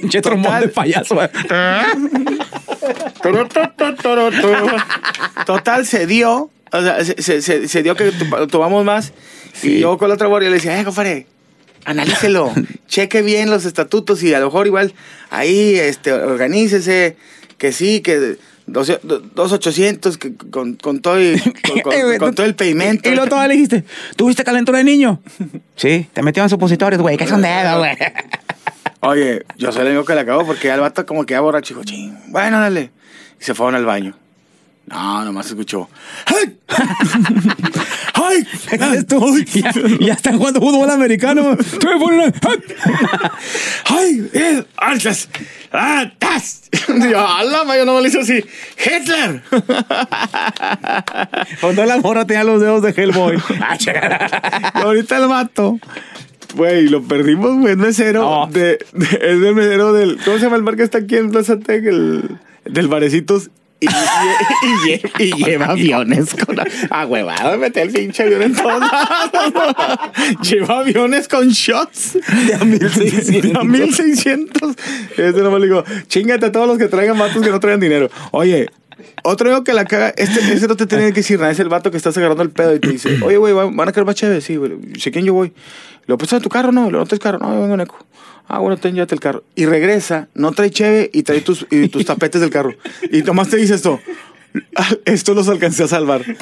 Pinche 0.00 0.20
trombón 0.20 0.60
de 0.60 0.68
payaso. 0.68 1.18
Total, 5.46 5.86
se 5.86 6.06
dio. 6.06 6.50
O 6.78 6.82
sea, 6.82 7.04
se, 7.04 7.20
se- 7.22 7.42
se- 7.42 7.68
se 7.68 7.82
dio 7.82 7.94
que 7.96 8.10
to- 8.12 8.46
tomamos 8.48 8.84
más. 8.84 9.12
Sí. 9.52 9.76
Y 9.76 9.80
yo 9.80 9.96
con 9.98 10.08
la 10.08 10.14
otra 10.14 10.26
borra 10.28 10.44
le 10.44 10.50
decía, 10.50 10.78
eh, 10.80 10.84
compadre, 10.84 11.26
analícelo. 11.84 12.52
cheque 12.86 13.22
bien 13.22 13.50
los 13.50 13.64
estatutos 13.64 14.22
y 14.22 14.32
a 14.34 14.38
lo 14.40 14.46
mejor 14.46 14.66
igual 14.66 14.92
ahí 15.30 15.76
este, 15.76 16.12
organícese. 16.12 17.16
Que 17.58 17.72
sí, 17.72 18.00
que 18.02 18.36
dos, 18.66 18.92
dos 19.34 19.52
ochocientos, 19.52 20.18
que 20.18 20.34
con, 20.34 20.74
con 20.74 21.00
todo 21.00 21.18
y- 21.22 21.40
con, 22.18 22.34
todo 22.34 22.44
el 22.44 22.54
pavimento. 22.54 23.08
Y 23.08 23.12
luego 23.14 23.28
todavía 23.30 23.48
le 23.48 23.54
dijiste, 23.54 23.84
¿tuviste 24.16 24.44
calentura 24.44 24.78
de 24.78 24.84
niño? 24.84 25.20
Sí, 25.76 26.06
te 26.12 26.22
metieron 26.22 26.48
supositorios, 26.48 27.00
güey. 27.02 27.16
¿Qué 27.18 27.26
son 27.26 27.42
dedos, 27.42 27.78
güey? 27.78 27.96
Oye, 29.00 29.44
yo 29.58 29.70
soy 29.72 29.82
el 29.82 29.88
único 29.88 30.04
que 30.06 30.14
le 30.14 30.20
acabó 30.22 30.44
porque 30.46 30.70
al 30.70 30.80
vato 30.80 31.04
como 31.06 31.24
que 31.26 31.32
ya 31.32 31.40
borracho. 31.40 31.74
Dijo, 31.74 31.84
"Ching, 31.84 32.14
bueno, 32.28 32.58
dale. 32.60 32.90
Y 33.40 33.44
se 33.44 33.54
fueron 33.54 33.74
al 33.74 33.84
baño. 33.84 34.16
No, 34.86 35.24
nomás 35.24 35.46
escuchó. 35.46 35.88
¡Ay! 36.26 36.58
¡Ay! 38.14 38.46
Eres 38.70 39.06
tú. 39.06 39.36
Ya, 39.54 39.72
ya 40.00 40.12
están 40.12 40.38
jugando 40.38 40.60
fútbol 40.60 40.88
americano. 40.90 41.56
Se 41.56 41.86
me 41.86 41.98
ponen 41.98 42.20
a- 42.20 42.32
¡Ay! 43.86 44.30
¡Eh! 44.32 44.64
¡Altas! 44.76 45.28
¡Ah! 45.72 46.10
¡Tas! 46.18 46.70
Yo, 47.10 47.18
¡Hala! 47.26 47.76
Yo 47.76 47.84
no 47.84 47.94
me 47.96 48.00
lo 48.02 48.06
hice 48.06 48.20
así. 48.20 48.44
¡Hitler! 48.78 49.42
Cuando 51.60 51.84
la 51.84 51.98
morra 51.98 52.26
tenía 52.26 52.44
los 52.44 52.60
dedos 52.60 52.82
de 52.82 52.90
Hellboy. 52.90 53.36
Y 54.74 54.78
ahorita 54.78 55.16
el 55.18 55.28
vato. 55.28 55.78
Güey, 56.54 56.88
lo 56.88 57.02
perdimos, 57.02 57.56
güey. 57.58 57.72
Es 57.72 57.76
mesero. 57.78 58.20
No. 58.22 58.46
De, 58.52 58.78
de- 58.92 59.20
es 59.20 59.40
del 59.40 59.54
mesero 59.54 59.92
del. 59.92 60.18
¿Cómo 60.24 60.36
se 60.38 60.44
llama 60.44 60.56
el 60.56 60.62
bar 60.62 60.76
que 60.76 60.84
está 60.84 60.98
aquí 60.98 61.16
en 61.16 61.30
Plaza 61.30 61.58
Tec? 61.58 61.84
El, 61.86 62.38
del 62.64 62.88
Barecitos. 62.88 63.50
Y, 63.78 63.86
y- 63.86 63.88
y 63.88 64.98
lle- 64.98 65.10
y 65.18 65.44
lleva 65.44 65.66
aviones 65.66 66.34
con. 66.34 66.56
Ah, 66.90 67.04
huevado, 67.06 67.58
mete 67.58 67.82
el 67.82 67.90
pinche 67.92 68.22
avión 68.22 68.42
en 68.42 68.54
todos 68.54 68.80
lados. 68.80 69.98
lleva 70.42 70.78
aviones 70.80 71.28
con 71.28 71.48
shots. 71.48 72.14
De 72.46 72.54
a 72.54 72.64
1600. 72.64 73.52
De 73.52 73.58
a 73.58 73.62
1600. 73.64 74.74
Este 75.16 75.42
nomás 75.42 75.60
le 75.60 75.66
digo, 75.66 75.84
chingate 76.08 76.46
a 76.46 76.52
todos 76.52 76.66
los 76.66 76.78
que 76.78 76.88
traigan 76.88 77.18
vatos 77.18 77.42
que 77.42 77.50
no 77.50 77.60
traigan 77.60 77.80
dinero. 77.80 78.08
Oye. 78.30 78.68
Otro 79.24 79.48
amigo 79.48 79.64
que 79.64 79.74
la 79.74 79.84
caga, 79.84 80.08
este, 80.16 80.40
este 80.54 80.68
no 80.68 80.76
te 80.76 80.86
tiene 80.86 81.08
que 81.08 81.20
decir 81.20 81.38
nada, 81.38 81.52
es 81.52 81.60
el 81.60 81.68
vato 81.68 81.90
que 81.90 81.96
estás 81.96 82.16
agarrando 82.16 82.42
el 82.42 82.50
pedo 82.50 82.74
y 82.74 82.80
te 82.80 82.88
dice, 82.88 83.18
oye, 83.22 83.36
güey, 83.36 83.52
¿van 83.52 83.88
a 83.88 83.92
querer 83.92 84.06
más 84.06 84.14
chévere? 84.14 84.40
Sí, 84.40 84.56
güey, 84.56 84.72
sé 84.98 85.10
quién 85.10 85.24
yo 85.24 85.34
voy. 85.34 85.52
¿Lo 86.06 86.16
prestas 86.16 86.38
en 86.38 86.42
tu 86.44 86.48
carro? 86.48 86.72
No, 86.72 86.90
¿lo 86.90 86.98
notas 86.98 87.18
carro? 87.18 87.38
No, 87.38 87.52
yo 87.54 87.60
vengo 87.60 87.74
en 87.74 87.80
eco. 87.80 87.98
Ah, 88.48 88.60
bueno, 88.60 88.76
ten, 88.76 88.94
llévate 88.94 89.14
el 89.14 89.20
carro. 89.20 89.42
Y 89.56 89.66
regresa, 89.66 90.28
no 90.34 90.52
trae 90.52 90.70
cheve 90.70 91.10
y 91.12 91.24
trae 91.24 91.40
tus, 91.40 91.66
y 91.70 91.88
tus 91.88 92.04
tapetes 92.04 92.40
del 92.40 92.50
carro. 92.50 92.74
Y 93.10 93.22
nomás 93.22 93.48
te 93.48 93.56
dice 93.56 93.74
esto, 93.74 94.00
"Ah, 94.76 94.88
esto 95.04 95.34
los 95.34 95.48
alcancé 95.48 95.82
a 95.84 95.88
salvar. 95.88 96.22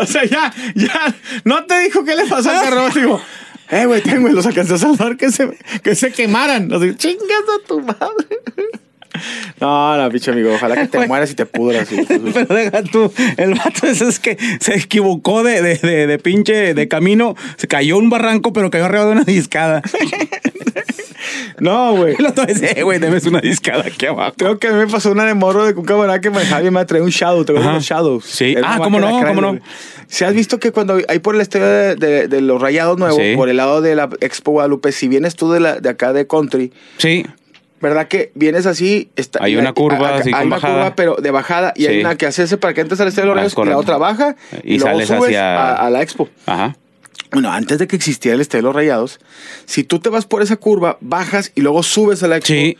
o 0.00 0.06
sea, 0.06 0.24
ya, 0.24 0.52
ya, 0.74 1.14
no 1.44 1.64
te 1.64 1.78
dijo 1.80 2.04
qué 2.04 2.16
le 2.16 2.26
pasó 2.26 2.50
al 2.50 2.62
carro, 2.62 2.88
digo, 2.94 3.20
eh, 3.70 3.86
güey, 3.86 4.02
ten, 4.02 4.22
güey, 4.22 4.32
los 4.32 4.46
alcancé 4.46 4.74
a 4.74 4.78
salvar 4.78 5.16
que 5.16 5.30
se, 5.30 5.56
que 5.82 5.94
se 5.94 6.12
quemaran. 6.12 6.72
Así, 6.72 6.94
chingas 6.96 7.42
a 7.60 7.66
tu 7.66 7.80
madre. 7.80 8.28
No, 9.60 9.96
no, 9.96 10.10
pinche 10.10 10.30
amigo, 10.30 10.52
ojalá 10.54 10.74
que 10.76 10.86
te 10.88 10.96
Güey. 10.98 11.08
mueras 11.08 11.30
y 11.30 11.34
te 11.34 11.46
pudras. 11.46 11.88
Pero 12.34 12.54
deja 12.54 12.82
tú, 12.82 13.12
el 13.36 13.54
vato 13.54 13.86
ese 13.86 14.08
es 14.08 14.18
que 14.18 14.36
se 14.60 14.74
equivocó 14.76 15.42
de, 15.42 15.62
de, 15.62 15.76
de, 15.76 16.06
de 16.06 16.18
pinche 16.18 16.74
de 16.74 16.88
camino, 16.88 17.34
se 17.56 17.66
cayó 17.68 17.98
un 17.98 18.10
barranco, 18.10 18.52
pero 18.52 18.70
cayó 18.70 18.84
arriba 18.86 19.06
de 19.06 19.12
una 19.12 19.24
discada. 19.24 19.82
No, 21.60 21.96
güey. 21.96 22.16
El 22.18 22.26
otro 22.26 22.44
dice, 22.46 22.78
eh, 22.78 22.82
güey, 22.82 22.98
debes 22.98 23.24
una 23.26 23.40
discada 23.40 23.84
aquí 23.86 24.06
abajo. 24.06 24.32
Tengo 24.36 24.58
que 24.58 24.68
a 24.68 24.72
mí 24.72 24.78
me 24.78 24.86
pasó 24.88 25.12
una 25.12 25.24
de 25.24 25.34
morro 25.34 25.64
de 25.64 25.72
un 25.72 25.84
camarada 25.84 26.20
que 26.20 26.30
manejaba 26.30 26.62
y 26.66 26.70
me 26.70 26.84
traía 26.84 27.02
un 27.04 27.10
shadow. 27.10 27.44
¿Te 27.44 27.52
acuerdas 27.52 27.74
los 27.74 27.84
shadows? 27.84 28.24
Sí. 28.24 28.54
Era 28.56 28.74
Ah, 28.74 28.78
¿cómo 28.78 28.98
no? 29.00 29.20
¿Cómo 29.24 29.40
no? 29.40 29.58
Si 30.08 30.24
has 30.24 30.34
visto 30.34 30.58
que 30.58 30.70
cuando 30.72 30.98
hay 31.08 31.18
por 31.20 31.34
el 31.34 31.40
estadio 31.40 31.66
de, 31.66 31.94
de- 31.96 32.28
de 32.28 32.40
los 32.40 32.60
Rayados 32.60 32.98
Nuevos, 32.98 33.18
Sí. 33.22 33.34
por 33.36 33.48
el 33.48 33.56
lado 33.56 33.80
de 33.80 33.94
la 33.94 34.08
Expo 34.20 34.50
Guadalupe, 34.52 34.92
si 34.92 35.08
vienes 35.08 35.34
tú 35.36 35.50
de, 35.52 35.60
la, 35.60 35.80
de 35.80 35.88
acá 35.88 36.12
de 36.12 36.26
Country, 36.26 36.72
Sí, 36.98 37.24
¿verdad 37.84 38.08
que 38.08 38.32
vienes 38.34 38.66
así? 38.66 39.10
Está, 39.14 39.38
Hay 39.44 39.54
una 39.56 39.72
curva 39.72 40.16
así 40.16 40.30
hay 40.30 40.32
con 40.32 40.46
una 40.48 40.56
bajada. 40.56 40.74
curva, 40.74 40.96
pero 40.96 41.14
de 41.16 41.30
bajada. 41.30 41.72
Y 41.76 41.86
hay 41.86 42.00
una 42.00 42.16
que 42.16 42.26
hace 42.26 42.56
para 42.56 42.74
que 42.74 42.80
entres 42.80 43.00
al 43.00 43.06
estadio 43.08 43.30
de 43.30 43.34
los 43.36 43.44
Ah, 43.44 43.46
es 43.46 43.66
y 43.66 43.70
la 43.70 43.78
otra 43.78 43.96
baja. 43.98 44.34
Y 44.64 44.74
Y, 44.74 44.78
luego 44.78 44.94
sales 44.96 45.08
subes 45.08 45.22
hacia- 45.24 45.56
a, 45.74 45.86
a 45.86 45.90
la 45.90 46.02
Expo. 46.02 46.28
ajá. 46.46 46.76
Bueno, 47.32 47.50
antes 47.52 47.78
de 47.78 47.86
que 47.88 47.96
existiera 47.96 48.34
el 48.36 48.40
Estadio 48.40 48.62
de 48.62 48.66
los 48.68 48.76
Rayados, 48.76 49.20
si 49.66 49.82
tú 49.82 49.98
te 49.98 50.08
vas 50.08 50.24
por 50.24 50.40
esa 50.42 50.56
curva, 50.56 50.98
bajas 51.00 51.50
y 51.56 51.62
luego 51.62 51.82
subes 51.82 52.22
a 52.22 52.28
la 52.28 52.36
Expo, 52.36 52.52
Sí. 52.54 52.76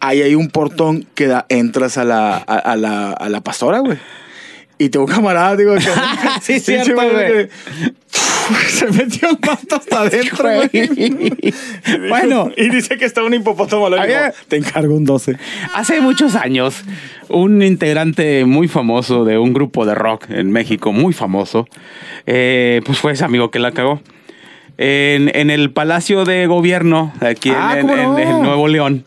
ahí 0.00 0.20
hay 0.20 0.34
un 0.34 0.50
portón 0.50 1.06
que 1.14 1.26
da, 1.26 1.46
entras 1.48 1.96
a 1.96 2.04
la, 2.04 2.36
a, 2.36 2.40
a 2.40 2.76
la, 2.76 3.12
a 3.12 3.28
la 3.30 3.40
pastora, 3.40 3.78
güey. 3.78 3.96
Y 4.78 4.88
tengo 4.88 5.06
camarada, 5.06 5.56
digo, 5.56 5.74
que 5.74 5.80
Sí, 6.42 6.58
cierto, 6.60 6.94
güey. 6.94 7.48
Se 8.68 8.90
metió 8.90 9.30
el 9.30 9.36
vato 9.40 9.76
hasta 9.76 10.00
adentro, 10.02 10.44
güey. 10.44 10.68
Dijo- 10.68 12.08
Bueno. 12.08 12.50
Y 12.56 12.68
dice 12.68 12.96
que 12.98 13.04
está 13.06 13.22
un 13.22 13.32
hipopótamo. 13.34 13.88
Digo, 13.88 14.02
Había- 14.02 14.34
te 14.48 14.56
encargo 14.56 14.94
un 14.96 15.04
12. 15.04 15.36
Hace 15.74 16.00
muchos 16.00 16.34
años, 16.34 16.82
un 17.28 17.62
integrante 17.62 18.44
muy 18.44 18.68
famoso 18.68 19.24
de 19.24 19.38
un 19.38 19.54
grupo 19.54 19.86
de 19.86 19.94
rock 19.94 20.26
en 20.28 20.50
México, 20.50 20.92
muy 20.92 21.12
famoso, 21.14 21.66
eh, 22.26 22.82
pues 22.84 22.98
fue 22.98 23.12
ese 23.12 23.24
amigo 23.24 23.50
que 23.50 23.60
la 23.60 23.72
cagó. 23.72 24.00
En, 24.76 25.30
en 25.34 25.50
el 25.50 25.70
Palacio 25.70 26.24
de 26.24 26.46
Gobierno, 26.46 27.12
aquí 27.20 27.48
en- 27.50 27.54
Ah, 27.56 27.78
en 27.78 28.42
Nuevo 28.42 28.66
León, 28.68 29.04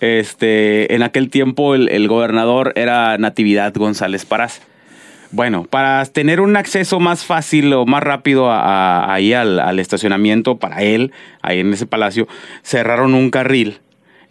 este, 0.00 0.94
en 0.94 1.02
aquel 1.02 1.28
tiempo 1.28 1.74
el, 1.74 1.88
el 1.88 2.06
gobernador 2.08 2.72
era 2.76 3.18
Natividad 3.18 3.74
González 3.74 4.24
Parás. 4.24 4.62
Bueno, 5.30 5.64
para 5.68 6.04
tener 6.06 6.40
un 6.40 6.56
acceso 6.56 7.00
más 7.00 7.24
fácil 7.24 7.72
o 7.74 7.84
más 7.84 8.02
rápido 8.02 8.50
a- 8.50 8.60
a- 9.04 9.12
ahí 9.14 9.32
al, 9.34 9.58
al 9.60 9.78
estacionamiento 9.78 10.56
para 10.56 10.82
él, 10.82 11.12
ahí 11.42 11.60
en 11.60 11.72
ese 11.72 11.86
palacio, 11.86 12.26
cerraron 12.62 13.14
un 13.14 13.30
carril 13.30 13.80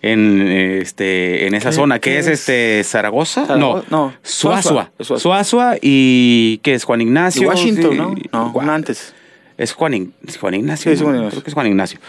en 0.02 0.42
este 0.48 1.48
en 1.48 1.54
esa 1.56 1.70
¿Qué- 1.70 1.76
zona, 1.76 2.00
que 2.00 2.18
es, 2.20 2.28
es? 2.28 2.40
este 2.42 2.84
Zaragoza, 2.84 3.46
Zarago- 3.48 3.84
no, 3.90 4.08
no, 4.08 4.14
Suazua, 4.24 4.92
Suazua, 5.00 5.76
y 5.82 6.60
que 6.64 6.74
es 6.76 6.84
Juan 6.84 7.02
Ignacio, 7.02 7.44
Y 7.44 7.46
Washington, 7.46 7.92
sí, 7.92 7.98
¿no? 8.32 8.52
No, 8.52 8.72
antes. 8.72 9.14
Es 9.58 9.74
Juan, 9.74 9.94
Ign- 9.94 10.12
es 10.28 10.38
Juan 10.38 10.54
Ignacio. 10.54 10.92
Sí, 10.92 10.96
es. 10.96 11.02
Juan 11.02 11.16
Ignacio. 11.16 11.32
Creo 11.32 11.44
que 11.44 11.50
es 11.50 11.54
Juan 11.54 11.68
Ignacio. 11.68 12.00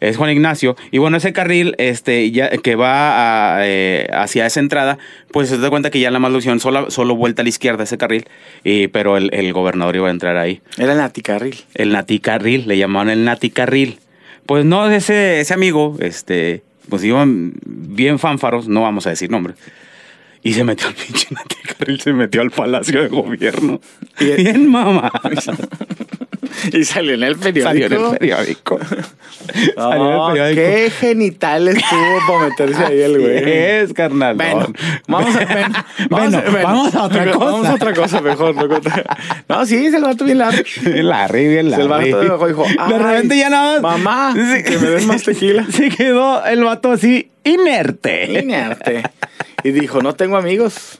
Es 0.00 0.16
Juan 0.16 0.30
Ignacio. 0.30 0.76
Y 0.90 0.98
bueno, 0.98 1.16
ese 1.16 1.32
carril 1.32 1.74
este, 1.78 2.30
ya, 2.30 2.50
que 2.50 2.74
va 2.76 3.56
a, 3.56 3.66
eh, 3.66 4.08
hacia 4.12 4.44
esa 4.46 4.60
entrada, 4.60 4.98
pues 5.32 5.48
se 5.48 5.58
da 5.58 5.70
cuenta 5.70 5.90
que 5.90 6.00
ya 6.00 6.10
la 6.10 6.18
más 6.18 6.32
hicieron 6.34 6.60
solo, 6.60 6.90
solo 6.90 7.16
vuelta 7.16 7.42
a 7.42 7.44
la 7.44 7.48
izquierda 7.48 7.84
ese 7.84 7.96
carril, 7.98 8.26
y, 8.64 8.88
pero 8.88 9.16
el, 9.16 9.30
el 9.32 9.52
gobernador 9.52 9.96
iba 9.96 10.08
a 10.08 10.10
entrar 10.10 10.36
ahí. 10.36 10.60
Era 10.76 10.92
el 10.92 10.98
Naticarril. 10.98 11.56
El 11.74 11.92
Naticarril, 11.92 12.68
le 12.68 12.76
llamaban 12.78 13.08
el 13.10 13.24
Naticarril. 13.24 13.98
Pues 14.46 14.64
no, 14.64 14.88
ese, 14.90 15.40
ese 15.40 15.54
amigo, 15.54 15.96
este, 16.00 16.62
pues 16.88 17.04
iban 17.04 17.52
bien 17.66 18.18
fánfaros, 18.18 18.68
no 18.68 18.82
vamos 18.82 19.06
a 19.06 19.10
decir 19.10 19.30
nombres. 19.30 19.56
Y 20.42 20.54
se 20.54 20.62
metió 20.64 20.86
al 20.88 20.94
pinche 20.94 21.26
Naticarril, 21.34 22.00
se 22.00 22.12
metió 22.12 22.40
al 22.40 22.50
Palacio 22.50 23.02
de 23.02 23.08
Gobierno. 23.08 23.80
Y- 24.20 24.42
Bien 24.42 24.70
mamá. 24.70 25.10
Y 26.72 26.84
salió 26.84 27.14
en 27.14 27.22
el 27.22 27.36
periódico. 27.36 27.68
Salió 27.68 27.86
en 27.86 27.92
el 27.92 28.18
periódico. 28.18 28.78
Salió 28.78 28.96
en 28.96 30.12
el 30.12 30.16
Oh, 30.18 30.28
periódico. 30.28 30.60
qué 30.60 30.90
genitales 30.98 31.76
tuvo 31.88 32.18
para 32.26 32.48
meterse 32.48 32.84
ahí 32.84 33.00
el 33.00 33.18
güey. 33.20 33.44
¿Qué 33.44 33.80
es, 33.80 33.92
carnal? 33.92 34.36
Bueno, 34.36 34.66
vamos 35.06 35.36
a, 35.36 35.38
ven, 35.44 35.72
Bueno, 36.10 36.42
vamos 36.62 36.94
a 36.94 37.02
otra 37.04 37.24
cosa. 37.32 37.38
Vamos 37.48 37.66
a 37.66 37.74
otra 37.74 37.94
cosa 37.94 38.20
mejor. 38.20 38.54
No, 38.54 38.80
no 39.48 39.66
sí, 39.66 39.86
es 39.86 39.94
el 39.94 40.02
vato 40.02 40.24
bien 40.24 40.38
largo. 40.38 40.62
Bien 40.84 41.08
Larry, 41.08 41.48
bien 41.48 41.66
El 41.66 41.70
Larry. 41.70 42.12
vato 42.12 42.20
dijo, 42.20 42.48
dijo, 42.48 42.64
de 42.64 42.76
"Ay, 42.78 42.92
repente 42.98 43.38
ya 43.38 43.50
nada 43.50 43.80
más. 43.80 43.98
mamá, 43.98 44.34
que 44.34 44.78
me 44.78 44.88
des 44.90 45.06
más 45.06 45.22
tequila". 45.22 45.66
Se 45.70 45.88
quedó 45.90 46.44
el 46.44 46.64
vato 46.64 46.92
así 46.92 47.30
inerte. 47.44 48.40
Inerte. 48.40 49.02
Y 49.64 49.70
dijo, 49.70 50.02
no 50.02 50.14
tengo 50.14 50.36
amigos. 50.36 50.98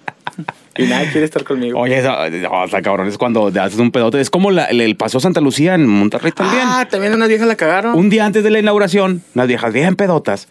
Y 0.79 0.85
nadie 0.87 1.11
quiere 1.11 1.25
estar 1.25 1.45
conmigo. 1.45 1.79
Oye, 1.79 1.99
eso, 1.99 2.11
no, 2.31 2.64
está 2.64 2.81
cabrón. 2.81 3.09
Es 3.09 3.19
cuando 3.19 3.51
te 3.53 3.59
haces 3.61 3.79
un 3.79 3.91
pedote. 3.91 4.21
Es 4.21 4.31
como 4.31 4.51
la- 4.51 4.67
el, 4.67 4.97
Paseo 4.97 5.21
Santa 5.21 5.41
Lucía 5.41 5.75
en 5.75 5.87
Monterrey 5.87 6.33
también. 6.33 6.62
Ah, 6.64 6.87
también 6.88 7.12
unas 7.14 7.29
viejas 7.29 7.49
la 7.49 7.57
cagaron. 7.57 7.95
Un 7.97 8.09
día 8.11 8.25
antes 8.25 8.43
de 8.45 8.51
la 8.51 8.61
inauguración, 8.61 9.23
las 9.35 9.47
viejas 9.49 9.73
bien 9.73 9.97
pedotas. 9.97 10.49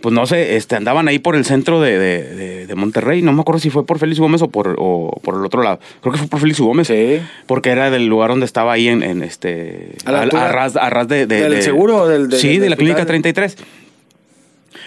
Pues 0.00 0.14
no 0.14 0.24
sé, 0.26 0.56
este, 0.56 0.76
andaban 0.76 1.08
ahí 1.08 1.18
por 1.18 1.36
el 1.36 1.44
centro 1.44 1.80
de, 1.80 1.98
de- 1.98 2.34
de- 2.34 2.66
de 2.66 2.74
Monterrey. 2.74 3.20
No 3.20 3.32
me 3.32 3.42
acuerdo 3.42 3.58
si 3.60 3.68
fue 3.68 3.84
por 3.84 3.98
Félix 3.98 4.18
Gómez 4.18 4.40
o 4.42 4.48
por, 4.48 4.74
o 4.78 5.10
por 5.22 5.34
el 5.34 5.44
otro 5.44 5.62
lado. 5.62 5.78
Creo 6.00 6.12
que 6.12 6.18
fue 6.18 6.28
por 6.28 6.40
Félix 6.40 6.58
Gómez. 6.60 6.86
Sí. 6.86 7.20
Porque 7.46 7.70
era 7.70 7.90
del 7.90 8.06
lugar 8.06 8.30
donde 8.30 8.46
estaba 8.46 8.72
ahí 8.72 8.88
en, 8.88 9.02
en 9.02 9.22
este. 9.22 9.92
A 10.06 10.12
la 10.12 10.18
al- 10.18 10.24
altura 10.24 10.48
a 10.48 10.52
ras, 10.52 10.76
a 10.76 10.88
ras 10.88 11.06
de, 11.08 11.26
de- 11.26 11.42
del 11.42 11.52
de- 11.54 11.62
seguro, 11.62 12.06
del- 12.08 12.32
sí, 12.32 12.58
de 12.58 12.70
la 12.70 12.76
clínica 12.76 13.02
hospital. 13.02 13.22
33. 13.22 13.56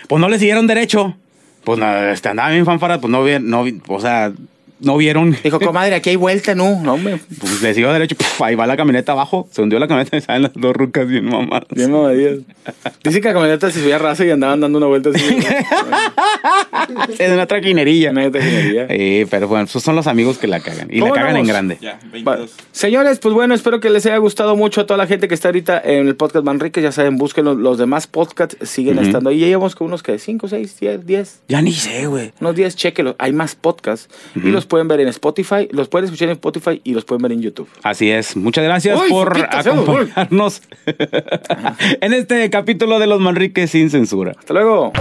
Pues 0.08 0.20
no 0.20 0.30
le 0.30 0.40
siguieron 0.40 0.66
derecho. 0.68 1.16
Pues 1.64 1.78
nada, 1.78 2.12
este, 2.12 2.30
andaba 2.30 2.50
bien 2.50 2.66
fanfara, 2.66 3.00
pues 3.00 3.12
no 3.12 3.24
vieron, 3.24 3.48
no, 3.48 3.64
o 3.88 4.00
sea, 4.02 4.34
no 4.82 4.98
vieron. 4.98 5.36
Dijo, 5.44 5.60
comadre, 5.60 5.96
aquí 5.96 6.10
hay 6.10 6.16
vuelta, 6.16 6.56
no. 6.56 6.82
No, 6.82 6.94
hombre. 6.94 7.20
Pues 7.40 7.62
le 7.62 7.74
siguió 7.74 7.94
derecho, 7.94 8.16
puf, 8.16 8.42
ahí 8.42 8.56
va 8.56 8.68
la 8.68 8.76
camioneta 8.76 9.12
abajo, 9.12 9.48
se 9.52 9.62
hundió 9.62 9.80
la 9.80 9.88
camioneta 9.88 10.18
y 10.18 10.22
salen 10.22 10.44
las 10.44 10.54
dos 10.54 10.76
rucas 10.76 11.08
bien 11.08 11.26
mamadas. 11.26 11.68
Bien 11.70 11.92
mamadillas. 11.92 12.40
Dice 13.04 13.22
que 13.22 13.28
la 13.28 13.34
camioneta 13.34 13.72
se 13.72 13.80
subía 13.80 13.98
raza 13.98 14.26
y 14.26 14.32
andaban 14.32 14.60
dando 14.60 14.78
una 14.78 14.88
vuelta 14.88 15.10
así. 15.10 15.24
Es 17.18 17.32
una 17.32 17.46
traquinerilla. 17.46 18.12
Una 18.12 18.32
traquinería. 18.32 18.88
Sí, 18.88 19.26
pero 19.30 19.48
bueno, 19.48 19.66
esos 19.66 19.84
son 19.84 19.96
los 19.96 20.08
amigos 20.08 20.38
que 20.38 20.48
la 20.48 20.60
cagan. 20.60 20.88
Y 20.92 20.96
la 21.00 21.02
¿Cómo 21.02 21.14
cagan 21.14 21.38
en 21.38 21.46
grande. 21.46 21.78
Ya, 21.82 22.00
Va. 22.26 22.36
22. 22.36 22.52
Señores, 22.72 23.20
pues 23.20 23.34
bueno, 23.34 23.54
espero 23.54 23.80
que 23.80 23.90
les 23.90 24.06
haya 24.06 24.18
gustado 24.18 24.56
mucho 24.56 24.82
a 24.82 24.86
toda 24.86 24.98
la 24.98 25.08
gente 25.08 25.28
que 25.28 25.34
está 25.34 25.50
ahorita 25.50 25.82
en 25.84 26.08
el 26.08 26.16
podcast 26.16 26.46
Manrique. 26.46 26.82
Ya 26.82 26.92
saben, 26.92 27.18
busquen 27.18 27.46
los, 27.46 27.58
los 27.58 27.78
demás 27.78 28.08
podcasts, 28.08 28.58
siguen 28.70 29.00
estando 29.00 29.30
ahí. 29.30 29.40
Ya 29.40 29.48
llevamos 29.48 29.76
con 29.76 29.88
unos 29.88 30.04
que 30.04 30.18
5, 30.18 30.48
6, 30.48 30.80
10, 30.80 31.06
10. 31.06 31.40
Ya 31.48 31.62
ni 31.62 31.74
sé, 31.74 32.08
güey. 32.08 32.34
Unos 32.40 32.56
10, 32.56 32.76
chequenlos. 32.76 33.16
Hay 33.20 33.34
más 33.34 33.56
podcasts. 33.56 34.10
Y 34.36 34.50
los 34.50 34.66
pueden 34.72 34.88
ver 34.88 35.02
en 35.02 35.10
Spotify, 35.10 35.68
los 35.72 35.90
pueden 35.90 36.06
escuchar 36.06 36.30
en 36.30 36.34
Spotify 36.36 36.80
y 36.86 36.94
los 36.94 37.04
pueden 37.04 37.22
ver 37.22 37.34
en 37.34 37.42
YouTube. 37.42 37.68
Así 37.84 38.10
es. 38.10 38.38
Muchas 38.38 38.64
gracias 38.64 38.98
Uy, 38.98 39.10
por 39.10 39.38
acompañarnos 39.38 40.62
en 42.02 42.14
este 42.14 42.50
capítulo 42.50 42.98
de 42.98 43.08
Los 43.08 43.20
Manriques 43.20 43.70
sin 43.70 43.90
censura. 43.90 44.32
Hasta 44.40 44.54
luego. 44.54 44.94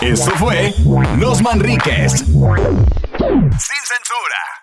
Esto 0.00 0.30
fue 0.36 0.72
Los 1.18 1.42
Manriques. 1.42 2.12
Sin 2.12 2.30
censura. 3.84 4.57